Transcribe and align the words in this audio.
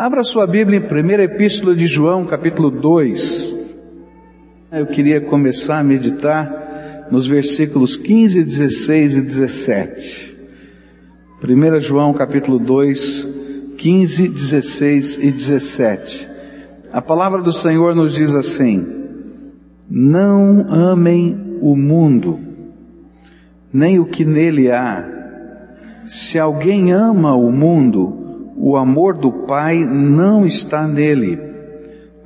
Abra 0.00 0.24
sua 0.24 0.46
Bíblia 0.46 0.78
em 0.78 0.88
primeira 0.88 1.24
epístola 1.24 1.76
de 1.76 1.86
João, 1.86 2.24
capítulo 2.24 2.70
2. 2.70 3.54
Eu 4.72 4.86
queria 4.86 5.20
começar 5.20 5.78
a 5.78 5.84
meditar 5.84 7.08
nos 7.10 7.28
versículos 7.28 7.96
15, 7.96 8.42
16 8.42 9.16
e 9.18 9.20
17. 9.20 10.38
1 11.44 11.80
João, 11.80 12.14
capítulo 12.14 12.58
2, 12.58 13.28
15, 13.76 14.28
16 14.28 15.18
e 15.18 15.30
17. 15.30 16.30
A 16.90 17.02
palavra 17.02 17.42
do 17.42 17.52
Senhor 17.52 17.94
nos 17.94 18.14
diz 18.14 18.34
assim: 18.34 18.82
Não 19.86 20.64
amem 20.70 21.58
o 21.60 21.76
mundo, 21.76 22.40
nem 23.70 23.98
o 23.98 24.06
que 24.06 24.24
nele 24.24 24.70
há. 24.70 25.04
Se 26.06 26.38
alguém 26.38 26.90
ama 26.90 27.34
o 27.34 27.52
mundo, 27.52 28.29
o 28.62 28.76
amor 28.76 29.16
do 29.16 29.32
Pai 29.46 29.78
não 29.86 30.44
está 30.44 30.86
nele, 30.86 31.38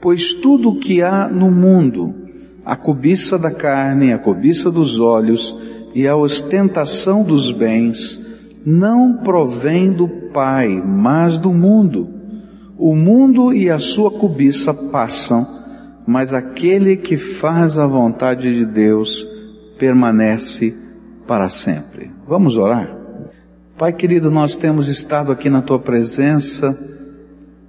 pois 0.00 0.34
tudo 0.34 0.70
o 0.70 0.80
que 0.80 1.00
há 1.00 1.28
no 1.28 1.48
mundo, 1.48 2.12
a 2.64 2.74
cobiça 2.74 3.38
da 3.38 3.52
carne, 3.52 4.12
a 4.12 4.18
cobiça 4.18 4.68
dos 4.68 4.98
olhos 4.98 5.56
e 5.94 6.08
a 6.08 6.16
ostentação 6.16 7.22
dos 7.22 7.52
bens, 7.52 8.20
não 8.66 9.18
provém 9.18 9.92
do 9.92 10.08
Pai, 10.32 10.82
mas 10.84 11.38
do 11.38 11.52
mundo. 11.52 12.08
O 12.76 12.96
mundo 12.96 13.54
e 13.54 13.70
a 13.70 13.78
sua 13.78 14.10
cobiça 14.10 14.74
passam, 14.74 15.46
mas 16.04 16.34
aquele 16.34 16.96
que 16.96 17.16
faz 17.16 17.78
a 17.78 17.86
vontade 17.86 18.52
de 18.52 18.66
Deus 18.66 19.24
permanece 19.78 20.74
para 21.28 21.48
sempre. 21.48 22.10
Vamos 22.26 22.56
orar? 22.56 23.03
Pai 23.76 23.92
querido, 23.92 24.30
nós 24.30 24.56
temos 24.56 24.86
estado 24.86 25.32
aqui 25.32 25.50
na 25.50 25.60
tua 25.60 25.80
presença 25.80 26.78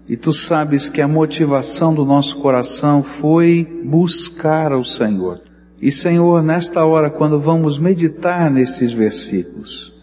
e 0.08 0.16
tu 0.16 0.32
sabes 0.32 0.88
que 0.88 1.02
a 1.02 1.08
motivação 1.08 1.96
do 1.96 2.06
nosso 2.06 2.38
coração 2.38 3.02
foi 3.02 3.68
buscar 3.84 4.72
ao 4.72 4.84
Senhor. 4.84 5.40
E 5.82 5.92
Senhor, 5.92 6.44
nesta 6.44 6.86
hora, 6.86 7.10
quando 7.10 7.40
vamos 7.40 7.80
meditar 7.80 8.52
nesses 8.52 8.94
versículos, 8.94 9.96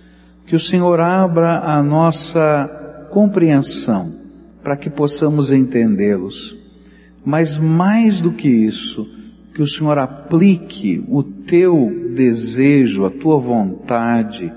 que 0.45 0.57
o 0.57 0.61
Senhor 0.61 0.99
abra 0.99 1.61
a 1.61 1.81
nossa 1.81 3.09
compreensão 3.13 4.13
para 4.61 4.77
que 4.77 4.91
possamos 4.91 5.53
entendê-los. 5.53 6.59
Mas 7.25 7.57
mais 7.57 8.21
do 8.21 8.33
que 8.33 8.49
isso, 8.49 9.09
que 9.55 9.63
o 9.63 9.69
Senhor 9.69 9.99
aplique 9.99 11.05
o 11.07 11.23
teu 11.23 12.11
desejo, 12.17 13.05
a 13.05 13.11
tua 13.11 13.39
vontade, 13.39 14.53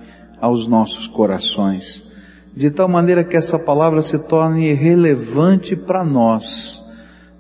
aos 0.45 0.67
nossos 0.67 1.07
corações, 1.07 2.03
de 2.55 2.69
tal 2.69 2.87
maneira 2.87 3.23
que 3.23 3.35
essa 3.35 3.57
palavra 3.57 3.99
se 4.01 4.19
torne 4.27 4.71
relevante 4.73 5.75
para 5.75 6.05
nós. 6.05 6.83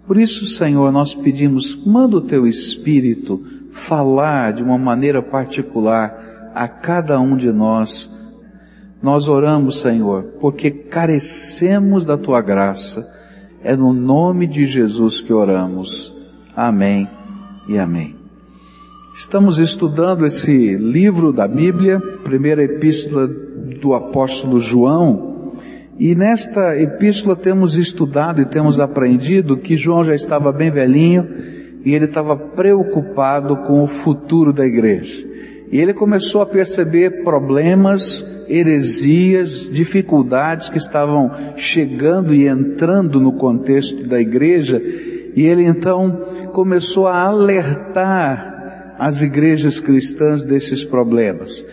Por 0.07 0.17
isso, 0.17 0.47
Senhor, 0.47 0.91
nós 0.91 1.13
pedimos, 1.13 1.75
manda 1.85 2.17
o 2.17 2.21
teu 2.21 2.47
Espírito 2.47 3.43
falar 3.71 4.53
de 4.53 4.63
uma 4.63 4.77
maneira 4.77 5.21
particular 5.21 6.51
a 6.55 6.67
cada 6.67 7.19
um 7.19 7.37
de 7.37 7.51
nós. 7.51 8.09
Nós 9.03 9.27
oramos, 9.27 9.81
Senhor, 9.81 10.23
porque 10.41 10.71
carecemos 10.71 12.03
da 12.03 12.17
tua 12.17 12.41
graça. 12.41 13.05
É 13.63 13.75
no 13.75 13.93
nome 13.93 14.47
de 14.47 14.65
Jesus 14.65 15.21
que 15.21 15.31
oramos. 15.31 16.11
Amém 16.55 17.07
e 17.67 17.77
amém. 17.77 18.24
Estamos 19.17 19.59
estudando 19.59 20.25
esse 20.25 20.75
livro 20.75 21.31
da 21.31 21.47
Bíblia, 21.47 22.01
primeira 22.21 22.61
epístola 22.61 23.25
do 23.25 23.93
apóstolo 23.93 24.59
João, 24.59 25.53
e 25.97 26.13
nesta 26.13 26.77
epístola 26.77 27.33
temos 27.33 27.77
estudado 27.77 28.41
e 28.41 28.45
temos 28.45 28.77
aprendido 28.77 29.55
que 29.55 29.77
João 29.77 30.03
já 30.03 30.13
estava 30.13 30.51
bem 30.51 30.69
velhinho 30.69 31.25
e 31.85 31.95
ele 31.95 32.03
estava 32.03 32.35
preocupado 32.35 33.55
com 33.63 33.81
o 33.81 33.87
futuro 33.87 34.51
da 34.51 34.65
igreja. 34.65 35.25
E 35.71 35.79
ele 35.79 35.93
começou 35.93 36.41
a 36.41 36.45
perceber 36.45 37.23
problemas, 37.23 38.25
heresias, 38.49 39.69
dificuldades 39.71 40.67
que 40.67 40.77
estavam 40.77 41.31
chegando 41.55 42.35
e 42.35 42.49
entrando 42.49 43.21
no 43.21 43.37
contexto 43.37 44.05
da 44.05 44.19
igreja, 44.19 44.81
e 45.33 45.45
ele 45.45 45.63
então 45.63 46.21
começou 46.51 47.07
a 47.07 47.21
alertar 47.21 48.54
as 48.97 49.21
igrejas 49.21 49.79
cristãs 49.79 50.43
desses 50.43 50.83
problemas. 50.83 51.63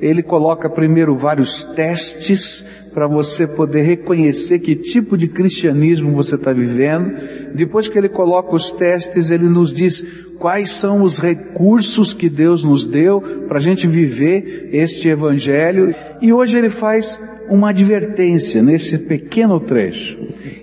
Ele 0.00 0.22
coloca 0.22 0.70
primeiro 0.70 1.14
vários 1.14 1.62
testes 1.64 2.64
para 2.94 3.06
você 3.06 3.46
poder 3.46 3.82
reconhecer 3.82 4.58
que 4.58 4.74
tipo 4.74 5.16
de 5.16 5.28
cristianismo 5.28 6.12
você 6.12 6.36
está 6.36 6.52
vivendo. 6.52 7.16
Depois 7.54 7.86
que 7.86 7.98
ele 7.98 8.08
coloca 8.08 8.54
os 8.54 8.72
testes, 8.72 9.30
ele 9.30 9.48
nos 9.48 9.70
diz 9.70 10.02
quais 10.38 10.70
são 10.70 11.02
os 11.02 11.18
recursos 11.18 12.14
que 12.14 12.30
Deus 12.30 12.64
nos 12.64 12.86
deu 12.86 13.20
para 13.46 13.58
a 13.58 13.60
gente 13.60 13.86
viver 13.86 14.70
este 14.72 15.08
evangelho. 15.08 15.94
E 16.22 16.32
hoje 16.32 16.56
ele 16.56 16.70
faz 16.70 17.20
uma 17.50 17.68
advertência 17.68 18.62
nesse 18.62 18.96
pequeno 18.98 19.60
trecho. 19.60 20.16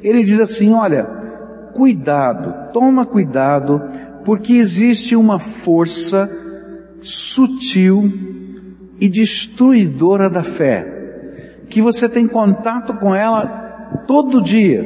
Ele 0.04 0.24
diz 0.24 0.40
assim: 0.40 0.74
olha, 0.74 1.04
cuidado, 1.76 2.74
toma 2.74 3.06
cuidado 3.06 3.80
porque 4.28 4.56
existe 4.56 5.16
uma 5.16 5.40
força 5.40 6.30
sutil 7.02 8.12
e 9.00 9.08
destruidora 9.08 10.30
da 10.30 10.44
fé, 10.44 10.86
que 11.70 11.82
você 11.82 12.10
tem 12.10 12.28
contato 12.28 12.96
com 12.96 13.16
ela 13.16 13.46
todo 14.06 14.44
dia, 14.44 14.84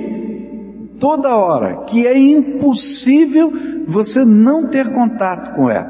toda 1.00 1.36
hora, 1.36 1.86
que 1.86 2.06
é 2.06 2.16
impossível 2.16 3.52
você 3.88 4.24
não 4.24 4.68
ter 4.68 4.92
contato 4.94 5.56
com 5.56 5.68
ela. 5.68 5.90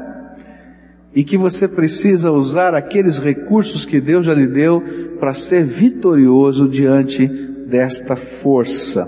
E 1.14 1.22
que 1.22 1.36
você 1.36 1.68
precisa 1.68 2.32
usar 2.32 2.74
aqueles 2.74 3.18
recursos 3.18 3.84
que 3.84 4.00
Deus 4.00 4.24
já 4.24 4.32
lhe 4.32 4.46
deu 4.46 4.82
para 5.20 5.34
ser 5.34 5.62
vitorioso 5.62 6.66
diante 6.66 7.28
desta 7.66 8.16
força. 8.16 9.06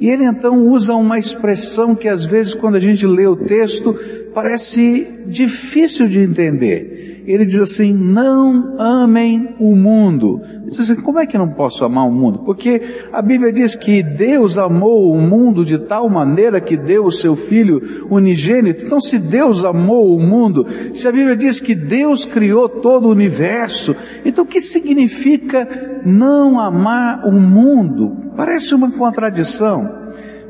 E 0.00 0.10
ele 0.10 0.24
então 0.24 0.68
usa 0.68 0.94
uma 0.94 1.18
expressão 1.18 1.94
que 1.94 2.08
às 2.08 2.24
vezes 2.24 2.54
quando 2.54 2.76
a 2.76 2.80
gente 2.80 3.06
lê 3.06 3.26
o 3.26 3.36
texto 3.36 3.94
parece 4.34 5.08
difícil 5.26 6.08
de 6.08 6.18
entender. 6.18 7.22
Ele 7.26 7.46
diz 7.46 7.58
assim, 7.58 7.92
não 7.92 8.78
amem 8.78 9.48
o 9.58 9.74
mundo. 9.74 10.42
Diz 10.66 10.80
assim, 10.80 10.96
como 10.96 11.18
é 11.18 11.26
que 11.26 11.38
não 11.38 11.48
posso 11.48 11.82
amar 11.84 12.06
o 12.06 12.12
mundo? 12.12 12.40
Porque 12.44 12.82
a 13.12 13.22
Bíblia 13.22 13.50
diz 13.50 13.74
que 13.74 14.02
Deus 14.02 14.58
amou 14.58 15.10
o 15.10 15.20
mundo 15.20 15.64
de 15.64 15.78
tal 15.78 16.08
maneira 16.10 16.60
que 16.60 16.76
deu 16.76 17.06
o 17.06 17.12
seu 17.12 17.34
Filho 17.34 18.06
unigênito. 18.10 18.84
Então 18.84 19.00
se 19.00 19.18
Deus 19.18 19.64
amou 19.64 20.14
o 20.14 20.20
mundo, 20.20 20.66
se 20.92 21.08
a 21.08 21.12
Bíblia 21.12 21.34
diz 21.34 21.60
que 21.60 21.74
Deus 21.74 22.26
criou 22.26 22.68
todo 22.68 23.06
o 23.06 23.12
universo, 23.12 23.96
então 24.24 24.44
o 24.44 24.46
que 24.46 24.60
significa 24.60 26.02
não 26.04 26.60
amar 26.60 27.26
o 27.26 27.32
mundo? 27.32 28.34
Parece 28.36 28.74
uma 28.74 28.90
contradição. 28.90 30.04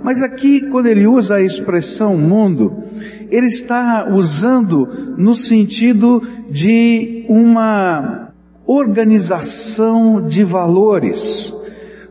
Mas 0.05 0.21
aqui, 0.21 0.61
quando 0.69 0.87
ele 0.87 1.07
usa 1.07 1.37
a 1.37 1.43
expressão 1.43 2.15
mundo, 2.15 2.85
ele 3.35 3.49
está 3.49 4.09
usando 4.13 4.87
no 5.19 5.35
sentido 5.35 6.23
de 6.49 7.27
uma 7.29 8.29
organização 8.65 10.25
de 10.25 10.45
valores. 10.45 11.53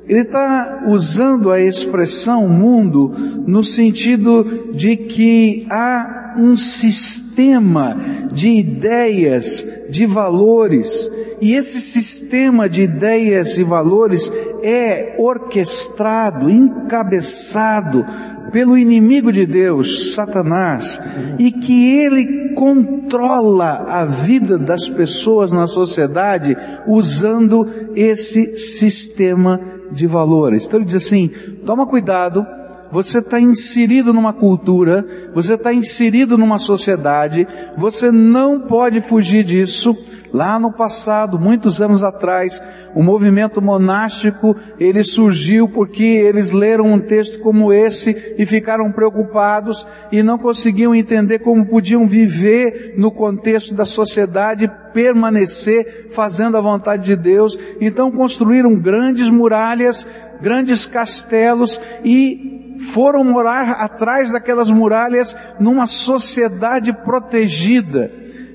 Ele 0.06 0.20
está 0.20 0.84
usando 0.86 1.50
a 1.50 1.62
expressão 1.62 2.50
mundo 2.50 3.08
no 3.48 3.64
sentido 3.64 4.68
de 4.74 4.98
que 4.98 5.66
há 5.70 6.36
um 6.38 6.58
sistema 6.58 8.28
de 8.30 8.50
ideias, 8.50 9.66
de 9.90 10.06
valores, 10.06 11.10
e 11.40 11.54
esse 11.54 11.80
sistema 11.80 12.68
de 12.68 12.82
ideias 12.82 13.58
e 13.58 13.64
valores 13.64 14.30
é 14.62 15.16
orquestrado, 15.18 16.50
encabeçado 16.50 18.06
pelo 18.54 18.78
inimigo 18.78 19.34
de 19.34 19.48
Deus, 19.48 20.14
Satanás, 20.14 21.02
e 21.40 21.52
que 21.52 21.98
ele 21.98 22.54
controla 22.54 23.84
a 23.90 24.06
vida 24.06 24.60
das 24.60 24.88
pessoas 24.88 25.52
na 25.52 25.66
sociedade 25.66 26.56
usando 26.88 27.68
esse 27.96 28.58
sistema 28.60 29.60
de 29.92 30.06
valores. 30.06 30.68
Então 30.68 30.80
ele 30.80 30.86
diz 30.86 30.96
assim: 30.96 31.30
toma 31.66 31.88
cuidado, 31.88 32.46
você 32.94 33.18
está 33.18 33.40
inserido 33.40 34.14
numa 34.14 34.32
cultura, 34.32 35.04
você 35.34 35.56
está 35.56 35.74
inserido 35.74 36.38
numa 36.38 36.60
sociedade, 36.60 37.48
você 37.76 38.12
não 38.12 38.60
pode 38.60 39.02
fugir 39.02 39.44
disso. 39.44 39.98
Lá 40.32 40.60
no 40.60 40.72
passado, 40.72 41.40
muitos 41.40 41.80
anos 41.80 42.04
atrás, 42.04 42.62
o 42.96 43.04
movimento 43.04 43.62
monástico, 43.62 44.56
ele 44.80 45.04
surgiu 45.04 45.68
porque 45.70 46.04
eles 46.04 46.52
leram 46.52 46.86
um 46.86 47.00
texto 47.00 47.40
como 47.40 47.72
esse 47.72 48.36
e 48.36 48.44
ficaram 48.44 48.92
preocupados 48.92 49.86
e 50.12 50.24
não 50.24 50.40
conseguiam 50.40 50.96
entender 50.96 51.40
como 51.40 51.66
podiam 51.66 52.08
viver 52.08 52.96
no 52.98 53.12
contexto 53.12 53.76
da 53.76 53.86
sociedade, 53.86 54.72
permanecer 54.92 56.08
fazendo 56.10 56.58
a 56.58 56.62
vontade 56.62 57.04
de 57.06 57.16
Deus. 57.16 57.58
Então 57.80 58.12
construíram 58.12 58.76
grandes 58.76 59.30
muralhas, 59.30 60.08
grandes 60.42 60.88
castelos 60.88 61.80
e 62.04 62.53
foram 62.78 63.24
morar 63.24 63.72
atrás 63.72 64.32
daquelas 64.32 64.70
muralhas 64.70 65.36
numa 65.60 65.88
sociedade 65.88 66.94
protegida. 66.94 68.12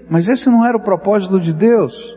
Mas 0.09 0.29
esse 0.29 0.49
não 0.49 0.67
era 0.67 0.77
o 0.77 0.83
propósito 0.83 1.39
de 1.39 1.53
Deus. 1.53 2.17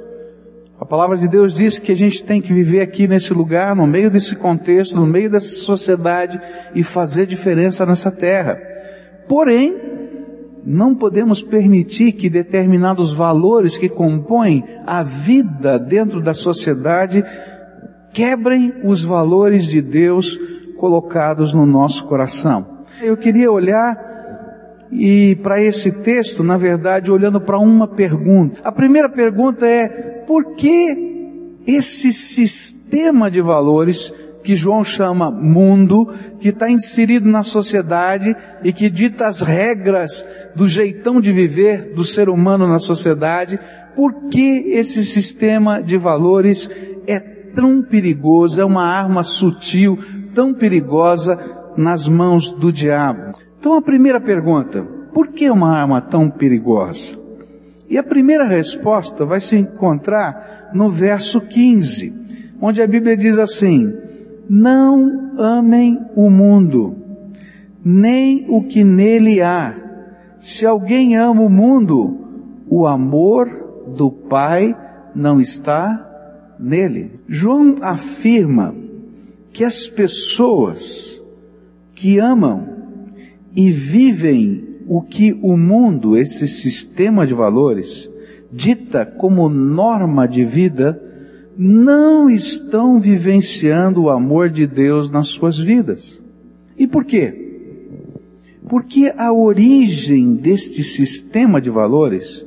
A 0.80 0.86
palavra 0.86 1.15
de 1.15 1.27
Deus 1.27 1.53
diz 1.53 1.77
que 1.77 1.92
a 1.92 1.95
gente 1.95 2.24
tem 2.24 2.42
que 2.42 2.51
viver 2.51 2.81
aqui 2.81 3.07
nesse 3.07 3.33
lugar, 3.33 3.75
no 3.75 3.86
meio 3.86 4.09
desse 4.09 4.36
contexto, 4.36 4.95
no 4.95 5.06
meio 5.06 5.30
dessa 5.30 5.56
sociedade 5.57 6.42
e 6.74 6.83
fazer 6.83 7.27
diferença 7.27 7.86
nessa 7.86 8.09
terra. 8.09 8.59
Porém, 9.27 9.75
não 10.65 10.95
podemos 10.95 11.42
permitir 11.42 12.13
que 12.13 12.30
determinados 12.30 13.13
valores 13.13 13.77
que 13.77 13.89
compõem 13.89 14.63
a 14.86 15.03
vida 15.03 15.77
dentro 15.77 16.21
da 16.21 16.33
sociedade 16.33 17.24
quebrem 18.12 18.74
os 18.83 19.03
valores 19.03 19.65
de 19.65 19.81
Deus 19.81 20.39
colocados 20.81 21.53
no 21.53 21.63
nosso 21.63 22.05
coração. 22.05 22.79
Eu 23.03 23.15
queria 23.15 23.51
olhar 23.51 23.95
e 24.91 25.35
para 25.43 25.61
esse 25.61 25.91
texto, 25.91 26.43
na 26.43 26.57
verdade, 26.57 27.11
olhando 27.11 27.39
para 27.39 27.59
uma 27.59 27.87
pergunta. 27.87 28.59
A 28.63 28.71
primeira 28.71 29.07
pergunta 29.07 29.67
é: 29.67 29.87
por 30.25 30.55
que 30.55 31.59
esse 31.67 32.11
sistema 32.11 33.29
de 33.29 33.41
valores 33.43 34.11
que 34.43 34.55
João 34.55 34.83
chama 34.83 35.29
mundo, 35.29 36.11
que 36.39 36.49
está 36.49 36.67
inserido 36.67 37.29
na 37.29 37.43
sociedade 37.43 38.35
e 38.63 38.73
que 38.73 38.89
dita 38.89 39.27
as 39.27 39.41
regras 39.41 40.25
do 40.55 40.67
jeitão 40.67 41.21
de 41.21 41.31
viver 41.31 41.93
do 41.93 42.03
ser 42.03 42.27
humano 42.27 42.67
na 42.67 42.79
sociedade, 42.79 43.59
por 43.95 44.29
que 44.31 44.63
esse 44.69 45.05
sistema 45.05 45.79
de 45.79 45.95
valores 45.95 46.67
é 47.07 47.40
tão 47.53 47.81
perigoso, 47.81 48.59
é 48.59 48.65
uma 48.65 48.83
arma 48.83 49.24
sutil, 49.24 49.98
tão 50.33 50.53
perigosa 50.53 51.38
nas 51.77 52.07
mãos 52.07 52.51
do 52.51 52.71
diabo? 52.71 53.31
Então 53.59 53.75
a 53.75 53.81
primeira 53.81 54.19
pergunta, 54.19 54.83
por 55.13 55.27
que 55.27 55.50
uma 55.50 55.75
arma 55.75 56.01
tão 56.01 56.30
perigosa? 56.30 57.19
E 57.89 57.98
a 57.98 58.03
primeira 58.03 58.45
resposta 58.45 59.25
vai 59.25 59.42
se 59.42 59.57
encontrar 59.57 60.71
no 60.74 60.89
verso 60.89 61.42
15, 61.42 62.13
onde 62.62 62.81
a 62.81 62.88
Bíblia 62.88 63.18
diz 63.18 63.38
assim: 63.38 63.94
Não 64.50 65.33
amem 65.38 66.00
o 66.15 66.30
mundo, 66.30 66.95
nem 67.83 68.45
o 68.50 68.63
que 68.63 68.83
nele 68.83 69.42
há. 69.42 69.75
Se 70.39 70.65
alguém 70.65 71.18
ama 71.18 71.42
o 71.42 71.50
mundo, 71.50 72.18
o 72.69 72.88
amor 72.88 73.83
do 73.95 74.09
Pai 74.09 74.75
não 75.13 75.42
está 75.42 76.10
nele. 76.61 77.19
João 77.27 77.75
afirma 77.81 78.75
que 79.51 79.63
as 79.63 79.87
pessoas 79.87 81.21
que 81.93 82.19
amam 82.19 82.67
e 83.55 83.71
vivem 83.71 84.71
o 84.87 85.01
que 85.01 85.33
o 85.41 85.57
mundo, 85.57 86.17
esse 86.17 86.47
sistema 86.47 87.25
de 87.25 87.33
valores, 87.33 88.09
dita 88.51 89.05
como 89.05 89.49
norma 89.49 90.27
de 90.27 90.43
vida, 90.43 91.01
não 91.57 92.29
estão 92.29 92.99
vivenciando 92.99 94.03
o 94.03 94.09
amor 94.09 94.49
de 94.49 94.65
Deus 94.65 95.11
nas 95.11 95.27
suas 95.27 95.57
vidas. 95.57 96.21
E 96.77 96.87
por 96.87 97.05
quê? 97.05 97.49
Porque 98.67 99.13
a 99.17 99.31
origem 99.31 100.35
deste 100.35 100.83
sistema 100.83 101.59
de 101.59 101.69
valores 101.69 102.45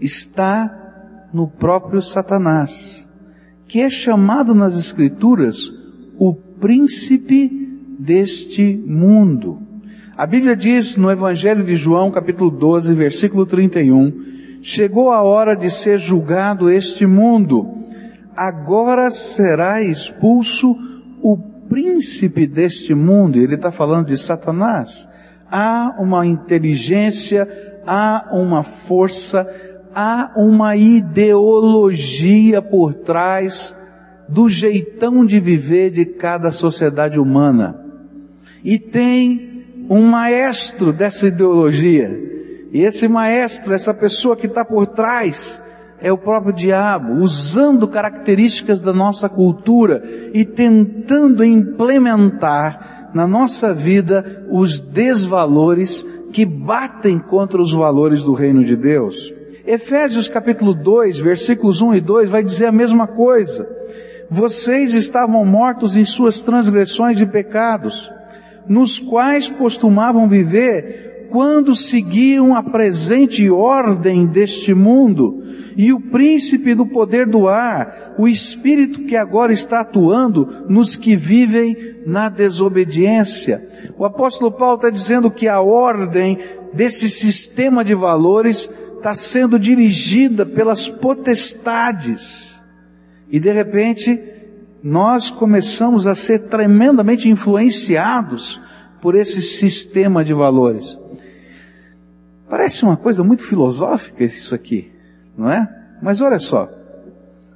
está 0.00 1.28
no 1.32 1.48
próprio 1.48 2.02
Satanás, 2.02 3.05
que 3.68 3.80
é 3.80 3.90
chamado 3.90 4.54
nas 4.54 4.76
Escrituras 4.76 5.72
o 6.18 6.34
príncipe 6.34 7.50
deste 7.98 8.80
mundo. 8.86 9.60
A 10.16 10.26
Bíblia 10.26 10.56
diz 10.56 10.96
no 10.96 11.10
Evangelho 11.10 11.64
de 11.64 11.76
João, 11.76 12.10
capítulo 12.10 12.50
12, 12.50 12.94
versículo 12.94 13.44
31, 13.44 14.58
chegou 14.62 15.10
a 15.10 15.22
hora 15.22 15.54
de 15.54 15.70
ser 15.70 15.98
julgado 15.98 16.70
este 16.70 17.06
mundo. 17.06 17.84
Agora 18.34 19.10
será 19.10 19.82
expulso 19.82 20.74
o 21.22 21.36
príncipe 21.68 22.46
deste 22.46 22.94
mundo. 22.94 23.38
Ele 23.38 23.56
está 23.56 23.70
falando 23.70 24.06
de 24.06 24.16
Satanás. 24.16 25.08
Há 25.50 25.96
uma 25.98 26.26
inteligência, 26.26 27.46
há 27.86 28.28
uma 28.32 28.62
força, 28.62 29.46
há 29.98 30.30
uma 30.36 30.76
ideologia 30.76 32.60
por 32.60 32.92
trás 32.92 33.74
do 34.28 34.46
jeitão 34.46 35.24
de 35.24 35.40
viver 35.40 35.90
de 35.90 36.04
cada 36.04 36.52
sociedade 36.52 37.18
humana. 37.18 37.82
E 38.62 38.78
tem 38.78 39.86
um 39.88 40.02
maestro 40.02 40.92
dessa 40.92 41.28
ideologia. 41.28 42.10
E 42.72 42.82
esse 42.82 43.08
maestro, 43.08 43.72
essa 43.72 43.94
pessoa 43.94 44.36
que 44.36 44.46
está 44.46 44.62
por 44.62 44.86
trás, 44.86 45.62
é 45.98 46.12
o 46.12 46.18
próprio 46.18 46.52
diabo, 46.52 47.14
usando 47.14 47.88
características 47.88 48.82
da 48.82 48.92
nossa 48.92 49.30
cultura 49.30 50.02
e 50.34 50.44
tentando 50.44 51.42
implementar 51.42 53.12
na 53.14 53.26
nossa 53.26 53.72
vida 53.72 54.46
os 54.50 54.78
desvalores 54.78 56.04
que 56.34 56.44
batem 56.44 57.18
contra 57.18 57.62
os 57.62 57.72
valores 57.72 58.22
do 58.22 58.34
reino 58.34 58.62
de 58.62 58.76
Deus. 58.76 59.35
Efésios 59.66 60.28
capítulo 60.28 60.72
2, 60.72 61.18
versículos 61.18 61.80
1 61.80 61.96
e 61.96 62.00
2 62.00 62.30
vai 62.30 62.44
dizer 62.44 62.66
a 62.66 62.72
mesma 62.72 63.08
coisa. 63.08 63.68
Vocês 64.30 64.94
estavam 64.94 65.44
mortos 65.44 65.96
em 65.96 66.04
suas 66.04 66.40
transgressões 66.42 67.20
e 67.20 67.26
pecados, 67.26 68.08
nos 68.68 69.00
quais 69.00 69.48
costumavam 69.48 70.28
viver 70.28 71.26
quando 71.30 71.74
seguiam 71.74 72.54
a 72.54 72.62
presente 72.62 73.50
ordem 73.50 74.26
deste 74.26 74.72
mundo 74.72 75.42
e 75.76 75.92
o 75.92 76.00
príncipe 76.00 76.72
do 76.72 76.86
poder 76.86 77.26
do 77.26 77.48
ar, 77.48 78.14
o 78.16 78.28
espírito 78.28 79.02
que 79.02 79.16
agora 79.16 79.52
está 79.52 79.80
atuando 79.80 80.64
nos 80.68 80.94
que 80.94 81.16
vivem 81.16 81.76
na 82.06 82.28
desobediência. 82.28 83.68
O 83.98 84.04
apóstolo 84.04 84.52
Paulo 84.52 84.76
está 84.76 84.90
dizendo 84.90 85.30
que 85.30 85.48
a 85.48 85.60
ordem 85.60 86.38
desse 86.72 87.10
sistema 87.10 87.84
de 87.84 87.94
valores 87.94 88.70
está 89.06 89.14
sendo 89.14 89.56
dirigida 89.56 90.44
pelas 90.44 90.88
potestades. 90.88 92.60
E 93.30 93.38
de 93.38 93.52
repente, 93.52 94.20
nós 94.82 95.30
começamos 95.30 96.08
a 96.08 96.14
ser 96.16 96.48
tremendamente 96.48 97.28
influenciados 97.28 98.60
por 99.00 99.14
esse 99.14 99.40
sistema 99.40 100.24
de 100.24 100.34
valores. 100.34 100.98
Parece 102.50 102.82
uma 102.82 102.96
coisa 102.96 103.22
muito 103.22 103.44
filosófica 103.44 104.24
isso 104.24 104.52
aqui, 104.52 104.90
não 105.38 105.48
é? 105.48 105.68
Mas 106.02 106.20
olha 106.20 106.40
só, 106.40 106.68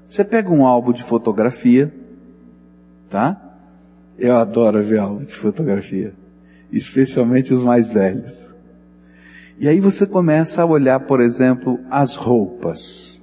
você 0.04 0.24
pega 0.24 0.50
um 0.50 0.64
álbum 0.64 0.92
de 0.92 1.02
fotografia, 1.02 1.92
tá? 3.08 3.56
Eu 4.16 4.36
adoro 4.36 4.84
ver 4.84 5.00
álbum 5.00 5.24
de 5.24 5.34
fotografia, 5.34 6.14
especialmente 6.70 7.52
os 7.52 7.60
mais 7.60 7.88
velhos. 7.88 8.49
E 9.60 9.68
aí 9.68 9.78
você 9.78 10.06
começa 10.06 10.62
a 10.62 10.64
olhar, 10.64 10.98
por 11.00 11.20
exemplo, 11.20 11.78
as 11.90 12.16
roupas. 12.16 13.20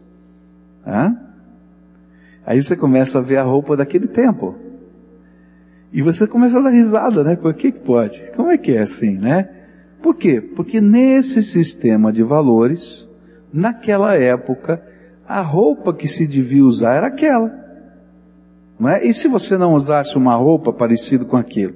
Tá? 0.85 1.19
Aí 2.45 2.63
você 2.63 2.75
começa 2.75 3.17
a 3.17 3.21
ver 3.23 3.37
a 3.37 3.43
roupa 3.43 3.75
daquele 3.75 4.07
tempo. 4.07 4.55
E 5.91 5.99
você 6.03 6.27
começa 6.27 6.59
a 6.59 6.61
dar 6.61 6.69
risada, 6.69 7.23
né? 7.23 7.35
Por 7.35 7.55
que 7.55 7.71
pode? 7.71 8.23
Como 8.35 8.51
é 8.51 8.57
que 8.57 8.71
é 8.77 8.81
assim, 8.81 9.17
né? 9.17 9.49
Por 9.99 10.15
quê? 10.15 10.39
Porque 10.39 10.79
nesse 10.79 11.41
sistema 11.41 12.13
de 12.13 12.21
valores, 12.21 13.09
naquela 13.51 14.13
época, 14.13 14.79
a 15.27 15.41
roupa 15.41 15.91
que 15.91 16.07
se 16.07 16.27
devia 16.27 16.63
usar 16.63 16.97
era 16.97 17.07
aquela. 17.07 17.51
Não 18.79 18.89
é? 18.89 19.03
E 19.03 19.11
se 19.11 19.27
você 19.27 19.57
não 19.57 19.73
usasse 19.73 20.15
uma 20.15 20.35
roupa 20.35 20.71
parecida 20.71 21.25
com 21.25 21.35
aquilo? 21.35 21.73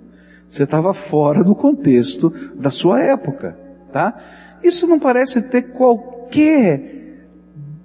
Você 0.47 0.63
estava 0.63 0.93
fora 0.93 1.43
do 1.43 1.55
contexto 1.55 2.29
da 2.53 2.69
sua 2.69 3.01
época, 3.01 3.57
tá? 3.91 4.15
Isso 4.63 4.87
não 4.87 4.99
parece 4.99 5.41
ter 5.41 5.63
qualquer 5.63 7.01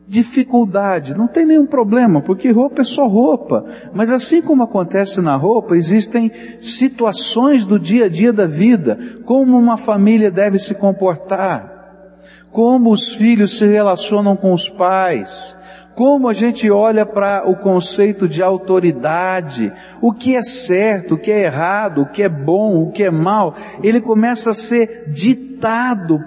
dificuldade, 0.08 1.16
não 1.16 1.26
tem 1.26 1.44
nenhum 1.44 1.66
problema, 1.66 2.20
porque 2.20 2.50
roupa 2.50 2.82
é 2.82 2.84
só 2.84 3.06
roupa. 3.06 3.64
Mas 3.92 4.12
assim 4.12 4.40
como 4.40 4.62
acontece 4.62 5.20
na 5.20 5.34
roupa, 5.34 5.76
existem 5.76 6.30
situações 6.60 7.66
do 7.66 7.78
dia 7.78 8.04
a 8.04 8.08
dia 8.08 8.32
da 8.32 8.46
vida, 8.46 8.98
como 9.24 9.58
uma 9.58 9.76
família 9.76 10.30
deve 10.30 10.58
se 10.58 10.74
comportar, 10.74 12.20
como 12.52 12.92
os 12.92 13.12
filhos 13.14 13.58
se 13.58 13.66
relacionam 13.66 14.36
com 14.36 14.52
os 14.52 14.68
pais, 14.68 15.56
como 15.94 16.28
a 16.28 16.34
gente 16.34 16.70
olha 16.70 17.04
para 17.04 17.48
o 17.48 17.56
conceito 17.56 18.28
de 18.28 18.42
autoridade, 18.42 19.72
o 20.00 20.12
que 20.12 20.36
é 20.36 20.42
certo, 20.42 21.14
o 21.14 21.18
que 21.18 21.32
é 21.32 21.44
errado, 21.44 22.02
o 22.02 22.06
que 22.06 22.22
é 22.22 22.28
bom, 22.28 22.82
o 22.82 22.92
que 22.92 23.02
é 23.02 23.10
mal, 23.10 23.54
ele 23.82 24.00
começa 24.00 24.50
a 24.50 24.54
ser 24.54 25.06
ditado 25.08 25.45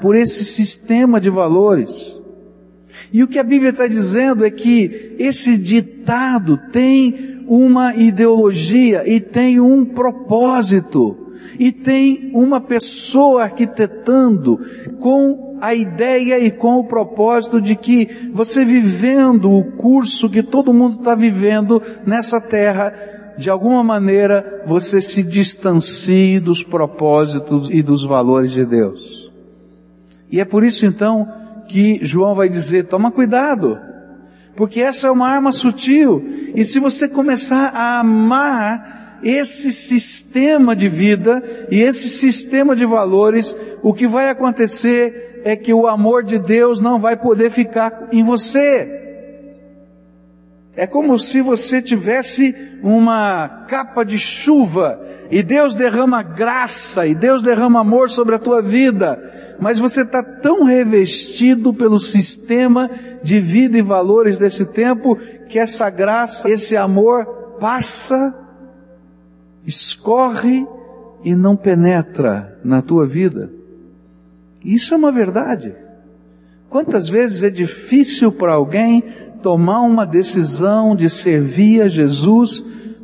por 0.01 0.15
esse 0.15 0.43
sistema 0.43 1.19
de 1.19 1.29
valores. 1.29 2.17
E 3.11 3.23
o 3.23 3.27
que 3.27 3.39
a 3.39 3.43
Bíblia 3.43 3.71
está 3.71 3.87
dizendo 3.87 4.45
é 4.45 4.51
que 4.51 5.15
esse 5.17 5.57
ditado 5.57 6.57
tem 6.71 7.43
uma 7.47 7.95
ideologia 7.95 9.03
e 9.07 9.19
tem 9.19 9.59
um 9.59 9.83
propósito 9.83 11.29
e 11.57 11.71
tem 11.71 12.31
uma 12.33 12.61
pessoa 12.61 13.43
arquitetando 13.43 14.59
com 14.99 15.57
a 15.61 15.73
ideia 15.73 16.39
e 16.39 16.51
com 16.51 16.75
o 16.75 16.83
propósito 16.83 17.59
de 17.59 17.75
que 17.75 18.29
você 18.31 18.63
vivendo 18.63 19.51
o 19.51 19.63
curso 19.71 20.29
que 20.29 20.43
todo 20.43 20.73
mundo 20.73 20.99
está 20.99 21.15
vivendo 21.15 21.81
nessa 22.05 22.39
terra, 22.39 22.93
de 23.39 23.49
alguma 23.49 23.81
maneira 23.81 24.63
você 24.67 25.01
se 25.01 25.23
distancie 25.23 26.39
dos 26.41 26.61
propósitos 26.61 27.69
e 27.71 27.81
dos 27.81 28.03
valores 28.03 28.51
de 28.51 28.65
Deus. 28.65 29.31
E 30.29 30.41
é 30.41 30.45
por 30.45 30.63
isso 30.63 30.85
então 30.85 31.27
que 31.69 31.99
João 32.01 32.35
vai 32.35 32.49
dizer: 32.49 32.87
toma 32.87 33.11
cuidado, 33.11 33.79
porque 34.57 34.81
essa 34.81 35.07
é 35.07 35.11
uma 35.11 35.29
arma 35.29 35.53
sutil, 35.53 36.21
e 36.53 36.65
se 36.65 36.79
você 36.79 37.07
começar 37.07 37.71
a 37.73 38.01
amar 38.01 39.19
esse 39.23 39.71
sistema 39.71 40.75
de 40.75 40.89
vida 40.89 41.41
e 41.71 41.81
esse 41.81 42.09
sistema 42.09 42.75
de 42.75 42.85
valores, 42.85 43.55
o 43.81 43.93
que 43.93 44.07
vai 44.07 44.29
acontecer 44.29 45.41
é 45.45 45.55
que 45.55 45.73
o 45.73 45.87
amor 45.87 46.23
de 46.23 46.37
Deus 46.37 46.81
não 46.81 46.99
vai 46.99 47.15
poder 47.15 47.49
ficar 47.49 48.09
em 48.11 48.23
você. 48.23 48.98
É 50.79 50.87
como 50.87 51.19
se 51.19 51.41
você 51.41 51.81
tivesse 51.81 52.55
uma 52.81 53.65
capa 53.67 54.05
de 54.05 54.17
chuva 54.17 54.97
e 55.29 55.43
Deus 55.43 55.75
derrama 55.75 56.23
graça 56.23 57.05
e 57.05 57.13
Deus 57.13 57.43
derrama 57.43 57.81
amor 57.81 58.09
sobre 58.09 58.35
a 58.35 58.39
tua 58.39 58.61
vida, 58.61 59.57
mas 59.59 59.77
você 59.77 60.03
está 60.03 60.23
tão 60.23 60.63
revestido 60.63 61.73
pelo 61.73 61.99
sistema 61.99 62.89
de 63.21 63.41
vida 63.41 63.77
e 63.77 63.81
valores 63.81 64.37
desse 64.37 64.65
tempo 64.67 65.17
que 65.49 65.59
essa 65.59 65.89
graça, 65.89 66.49
esse 66.49 66.77
amor 66.77 67.25
passa, 67.59 68.33
escorre 69.65 70.65
e 71.25 71.35
não 71.35 71.57
penetra 71.57 72.57
na 72.63 72.81
tua 72.81 73.05
vida. 73.05 73.51
Isso 74.63 74.93
é 74.93 74.97
uma 74.97 75.11
verdade. 75.11 75.75
Quantas 76.69 77.09
vezes 77.09 77.43
é 77.43 77.49
difícil 77.49 78.31
para 78.31 78.53
alguém 78.53 79.03
tomar 79.41 79.81
uma 79.81 80.05
decisão 80.05 80.95
de 80.95 81.09
servir 81.09 81.81
a 81.81 81.87
Jesus, 81.87 82.63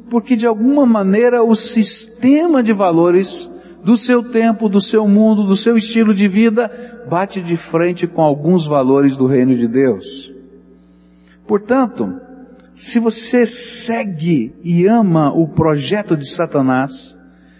porque 0.09 0.35
de 0.35 0.45
alguma 0.45 0.85
maneira 0.85 1.43
o 1.43 1.55
sistema 1.55 2.61
de 2.61 2.73
valores 2.73 3.49
do 3.83 3.95
seu 3.95 4.23
tempo, 4.23 4.67
do 4.67 4.81
seu 4.81 5.07
mundo, 5.07 5.43
do 5.43 5.55
seu 5.55 5.77
estilo 5.77 6.13
de 6.13 6.27
vida, 6.27 6.71
bate 7.07 7.41
de 7.41 7.55
frente 7.55 8.07
com 8.07 8.21
alguns 8.21 8.65
valores 8.65 9.15
do 9.15 9.27
reino 9.27 9.55
de 9.55 9.67
Deus. 9.67 10.33
Portanto, 11.47 12.19
se 12.73 12.99
você 12.99 13.45
segue 13.45 14.53
e 14.63 14.87
ama 14.87 15.31
o 15.31 15.47
projeto 15.47 16.17
de 16.17 16.27
Satanás, 16.27 17.14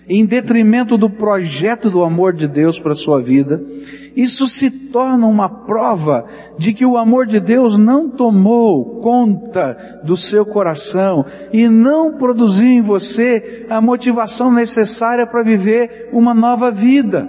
em 0.07 0.25
detrimento 0.25 0.97
do 0.97 1.09
projeto 1.09 1.89
do 1.89 2.03
amor 2.03 2.33
de 2.33 2.47
Deus 2.47 2.79
para 2.79 2.91
a 2.91 2.95
sua 2.95 3.21
vida, 3.21 3.63
isso 4.15 4.47
se 4.47 4.69
torna 4.69 5.27
uma 5.27 5.49
prova 5.49 6.25
de 6.57 6.73
que 6.73 6.85
o 6.85 6.97
amor 6.97 7.25
de 7.25 7.39
Deus 7.39 7.77
não 7.77 8.09
tomou 8.09 9.01
conta 9.01 10.01
do 10.03 10.15
seu 10.15 10.45
coração 10.45 11.25
e 11.51 11.67
não 11.67 12.13
produziu 12.13 12.67
em 12.67 12.81
você 12.81 13.65
a 13.69 13.81
motivação 13.81 14.51
necessária 14.51 15.27
para 15.27 15.43
viver 15.43 16.09
uma 16.13 16.33
nova 16.33 16.71
vida. 16.71 17.27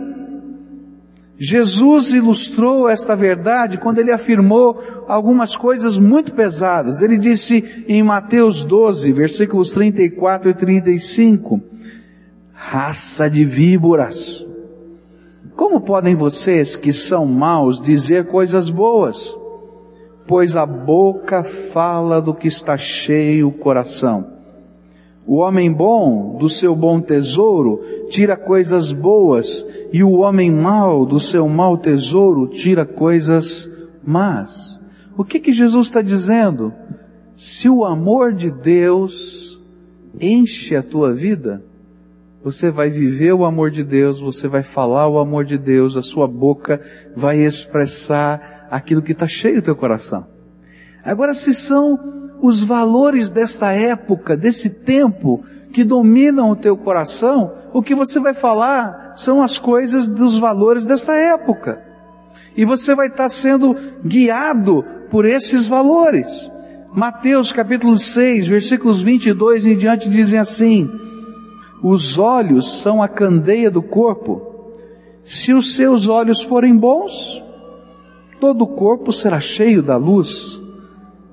Jesus 1.38 2.12
ilustrou 2.12 2.88
esta 2.88 3.14
verdade 3.14 3.78
quando 3.78 3.98
ele 3.98 4.10
afirmou 4.10 4.80
algumas 5.06 5.54
coisas 5.54 5.98
muito 5.98 6.32
pesadas. 6.32 7.02
Ele 7.02 7.18
disse 7.18 7.84
em 7.86 8.02
Mateus 8.02 8.64
12, 8.64 9.12
versículos 9.12 9.72
34 9.72 10.50
e 10.50 10.54
35, 10.54 11.60
raça 12.58 13.28
de 13.28 13.44
víboras. 13.44 14.44
Como 15.54 15.78
podem 15.82 16.14
vocês 16.14 16.74
que 16.74 16.90
são 16.90 17.26
maus 17.26 17.78
dizer 17.78 18.28
coisas 18.28 18.70
boas? 18.70 19.36
Pois 20.26 20.56
a 20.56 20.64
boca 20.64 21.44
fala 21.44 22.20
do 22.20 22.34
que 22.34 22.48
está 22.48 22.76
cheio 22.78 23.48
o 23.48 23.52
coração. 23.52 24.26
O 25.26 25.36
homem 25.36 25.70
bom 25.70 26.38
do 26.38 26.48
seu 26.48 26.74
bom 26.74 26.98
tesouro 26.98 27.80
tira 28.08 28.36
coisas 28.36 28.90
boas, 28.90 29.66
e 29.92 30.02
o 30.02 30.12
homem 30.12 30.50
mau 30.50 31.04
do 31.04 31.20
seu 31.20 31.46
mau 31.48 31.76
tesouro 31.76 32.46
tira 32.48 32.86
coisas 32.86 33.70
más. 34.02 34.80
O 35.16 35.24
que 35.24 35.40
que 35.40 35.52
Jesus 35.52 35.88
está 35.88 36.00
dizendo? 36.00 36.72
Se 37.36 37.68
o 37.68 37.84
amor 37.84 38.32
de 38.32 38.50
Deus 38.50 39.60
enche 40.18 40.74
a 40.74 40.82
tua 40.82 41.12
vida, 41.12 41.62
você 42.46 42.70
vai 42.70 42.88
viver 42.88 43.32
o 43.32 43.44
amor 43.44 43.72
de 43.72 43.82
Deus, 43.82 44.20
você 44.20 44.46
vai 44.46 44.62
falar 44.62 45.08
o 45.08 45.18
amor 45.18 45.44
de 45.44 45.58
Deus, 45.58 45.96
a 45.96 46.02
sua 46.02 46.28
boca 46.28 46.80
vai 47.12 47.38
expressar 47.38 48.68
aquilo 48.70 49.02
que 49.02 49.10
está 49.10 49.26
cheio 49.26 49.56
do 49.56 49.64
teu 49.64 49.74
coração. 49.74 50.24
Agora, 51.04 51.34
se 51.34 51.52
são 51.52 51.98
os 52.40 52.62
valores 52.62 53.30
dessa 53.30 53.72
época, 53.72 54.36
desse 54.36 54.70
tempo, 54.70 55.44
que 55.72 55.82
dominam 55.82 56.52
o 56.52 56.54
teu 56.54 56.76
coração, 56.76 57.52
o 57.72 57.82
que 57.82 57.96
você 57.96 58.20
vai 58.20 58.32
falar 58.32 59.14
são 59.16 59.42
as 59.42 59.58
coisas 59.58 60.06
dos 60.06 60.38
valores 60.38 60.86
dessa 60.86 61.16
época. 61.16 61.82
E 62.56 62.64
você 62.64 62.94
vai 62.94 63.08
estar 63.08 63.28
sendo 63.28 63.74
guiado 64.04 64.84
por 65.10 65.24
esses 65.24 65.66
valores. 65.66 66.48
Mateus 66.94 67.50
capítulo 67.50 67.98
6, 67.98 68.46
versículos 68.46 69.02
22 69.02 69.66
em 69.66 69.76
diante 69.76 70.08
dizem 70.08 70.38
assim: 70.38 71.05
os 71.82 72.18
olhos 72.18 72.80
são 72.80 73.02
a 73.02 73.08
candeia 73.08 73.70
do 73.70 73.82
corpo. 73.82 74.72
Se 75.22 75.52
os 75.52 75.74
seus 75.74 76.08
olhos 76.08 76.42
forem 76.42 76.76
bons, 76.76 77.42
todo 78.40 78.62
o 78.62 78.68
corpo 78.68 79.12
será 79.12 79.40
cheio 79.40 79.82
da 79.82 79.96
luz. 79.96 80.60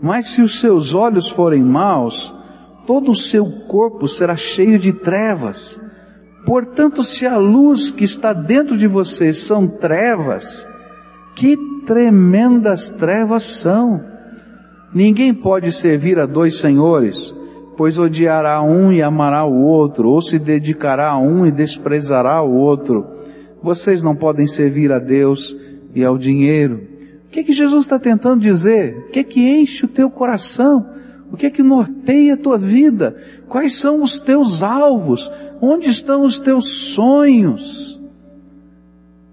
Mas 0.02 0.28
se 0.28 0.42
os 0.42 0.60
seus 0.60 0.94
olhos 0.94 1.30
forem 1.30 1.64
maus, 1.64 2.34
todo 2.86 3.12
o 3.12 3.16
seu 3.16 3.46
corpo 3.68 4.08
será 4.08 4.36
cheio 4.36 4.78
de 4.78 4.92
trevas. 4.92 5.80
Portanto, 6.46 7.04
se 7.04 7.26
a 7.26 7.38
luz 7.38 7.90
que 7.90 8.04
está 8.04 8.34
dentro 8.34 8.78
de 8.78 8.86
vocês 8.86 9.38
são 9.38 9.68
trevas, 9.68 10.68
que 11.36 11.58
tremendas 11.86 12.90
trevas 12.90 13.44
são! 13.44 14.04
Ninguém 14.94 15.34
pode 15.34 15.72
servir 15.72 16.20
a 16.20 16.26
dois 16.26 16.60
senhores, 16.60 17.34
pois 17.76 17.98
odiará 17.98 18.62
um 18.62 18.92
e 18.92 19.02
amará 19.02 19.46
o 19.46 19.62
outro, 19.62 20.10
ou 20.10 20.22
se 20.22 20.38
dedicará 20.38 21.12
a 21.12 21.18
um 21.18 21.46
e 21.46 21.52
desprezará 21.52 22.42
o 22.42 22.54
outro. 22.54 23.06
Vocês 23.62 24.04
não 24.04 24.16
podem 24.16 24.48
servir 24.48 24.92
a 24.92 25.00
Deus 25.00 25.56
e 25.96 26.04
ao 26.04 26.18
dinheiro. 26.18 26.88
O 27.28 27.30
que 27.32 27.40
é 27.40 27.44
que 27.44 27.54
Jesus 27.54 27.86
está 27.86 27.98
tentando 27.98 28.42
dizer? 28.42 29.06
O 29.08 29.12
que 29.12 29.20
é 29.20 29.24
que 29.24 29.50
enche 29.50 29.86
o 29.86 29.88
teu 29.88 30.10
coração? 30.10 30.88
O 31.32 31.38
que 31.38 31.48
é 31.48 31.50
que 31.50 31.64
norteia 31.64 32.36
a 32.36 32.38
tua 32.38 32.60
vida? 32.60 33.16
Quais 33.48 33.76
são 33.76 34.04
os 34.04 34.22
teus 34.22 34.62
alvos? 34.62 35.32
Onde 35.60 35.90
estão 35.90 36.24
os 36.24 36.40
teus 36.40 36.94
sonhos? 36.94 38.00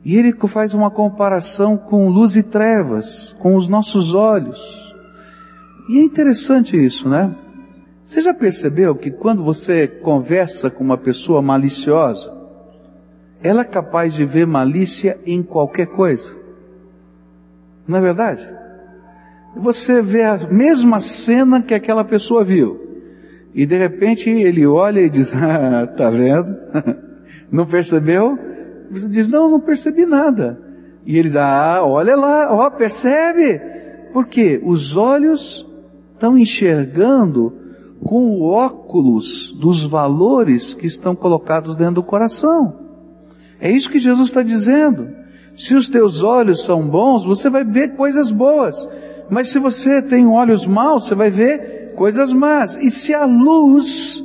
E 0.03 0.17
ele 0.17 0.35
faz 0.49 0.73
uma 0.73 0.91
comparação 0.91 1.77
com 1.77 2.09
luz 2.09 2.37
e 2.37 2.43
trevas, 2.43 3.37
com 3.39 3.55
os 3.55 3.69
nossos 3.69 4.15
olhos. 4.15 4.59
E 5.91 5.99
é 5.99 6.03
interessante 6.03 6.83
isso, 6.83 7.09
né? 7.09 7.35
Você 8.11 8.23
já 8.23 8.35
percebeu 8.35 8.97
que 8.97 9.09
quando 9.09 9.45
você 9.45 9.87
conversa 9.87 10.69
com 10.69 10.83
uma 10.83 10.99
pessoa 10.99 11.41
maliciosa, 11.41 12.29
ela 13.41 13.61
é 13.61 13.65
capaz 13.65 14.15
de 14.15 14.25
ver 14.25 14.49
malícia 14.49 15.17
em 15.25 15.45
qualquer 15.45 15.87
coisa? 15.87 16.37
Não 17.87 17.99
é 17.99 18.01
verdade? 18.01 18.51
Você 19.55 20.03
vê 20.03 20.25
a 20.25 20.37
mesma 20.51 20.99
cena 20.99 21.63
que 21.63 21.73
aquela 21.73 22.03
pessoa 22.03 22.43
viu. 22.43 22.81
E 23.55 23.65
de 23.65 23.79
repente 23.79 24.29
ele 24.29 24.67
olha 24.67 24.99
e 24.99 25.09
diz, 25.09 25.31
ah, 25.33 25.87
tá 25.87 26.11
vendo? 26.11 26.59
não 27.49 27.65
percebeu? 27.65 28.37
Você 28.91 29.07
diz, 29.07 29.29
não, 29.29 29.49
não 29.49 29.61
percebi 29.61 30.05
nada. 30.05 30.61
E 31.07 31.17
ele 31.17 31.29
diz, 31.29 31.37
ah, 31.37 31.85
olha 31.85 32.17
lá, 32.17 32.53
ó, 32.53 32.71
percebe? 32.71 33.61
Porque 34.13 34.61
os 34.65 34.97
olhos 34.97 35.65
estão 36.17 36.37
enxergando 36.37 37.60
com 38.05 38.31
o 38.31 38.43
óculos 38.43 39.53
dos 39.53 39.85
valores 39.85 40.75
que 40.75 40.87
estão 40.87 41.15
colocados 41.15 41.77
dentro 41.77 41.97
do 41.97 42.03
coração. 42.03 42.75
É 43.61 43.71
isso 43.71 43.91
que 43.91 43.99
Jesus 43.99 44.29
está 44.29 44.43
dizendo. 44.43 45.09
Se 45.57 45.75
os 45.75 45.89
teus 45.89 46.23
olhos 46.23 46.65
são 46.65 46.89
bons, 46.89 47.25
você 47.27 47.51
vai 47.51 47.65
ver 47.65 47.95
coisas 47.95 48.33
boas. 48.33 48.89
Mas 49.29 49.49
se 49.49 49.59
você 49.59 50.01
tem 50.01 50.27
olhos 50.27 50.67
maus, 50.67 51.05
você 51.05 51.15
vai 51.15 51.31
ver 51.31 51.93
coisas 51.95 52.33
más. 52.33 52.77
E 52.77 52.91
se 52.91 53.13
a 53.13 53.27
luz, 53.27 54.25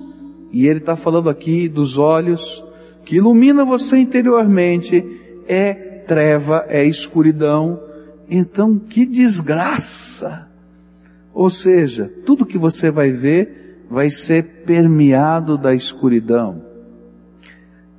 e 0.52 0.66
ele 0.66 0.80
está 0.80 0.96
falando 0.96 1.30
aqui 1.30 1.68
dos 1.68 1.98
olhos, 1.98 2.64
que 3.04 3.18
ilumina 3.18 3.66
você 3.66 3.98
interiormente, 3.98 5.04
é 5.48 5.74
treva, 5.74 6.66
é 6.70 6.84
escuridão, 6.86 7.80
então 8.30 8.80
que 8.80 9.06
desgraça! 9.06 10.48
Ou 11.34 11.50
seja, 11.50 12.12
tudo 12.26 12.46
que 12.46 12.58
você 12.58 12.90
vai 12.90 13.12
ver 13.12 13.65
vai 13.90 14.10
ser 14.10 14.64
permeado 14.66 15.58
da 15.58 15.74
escuridão. 15.74 16.62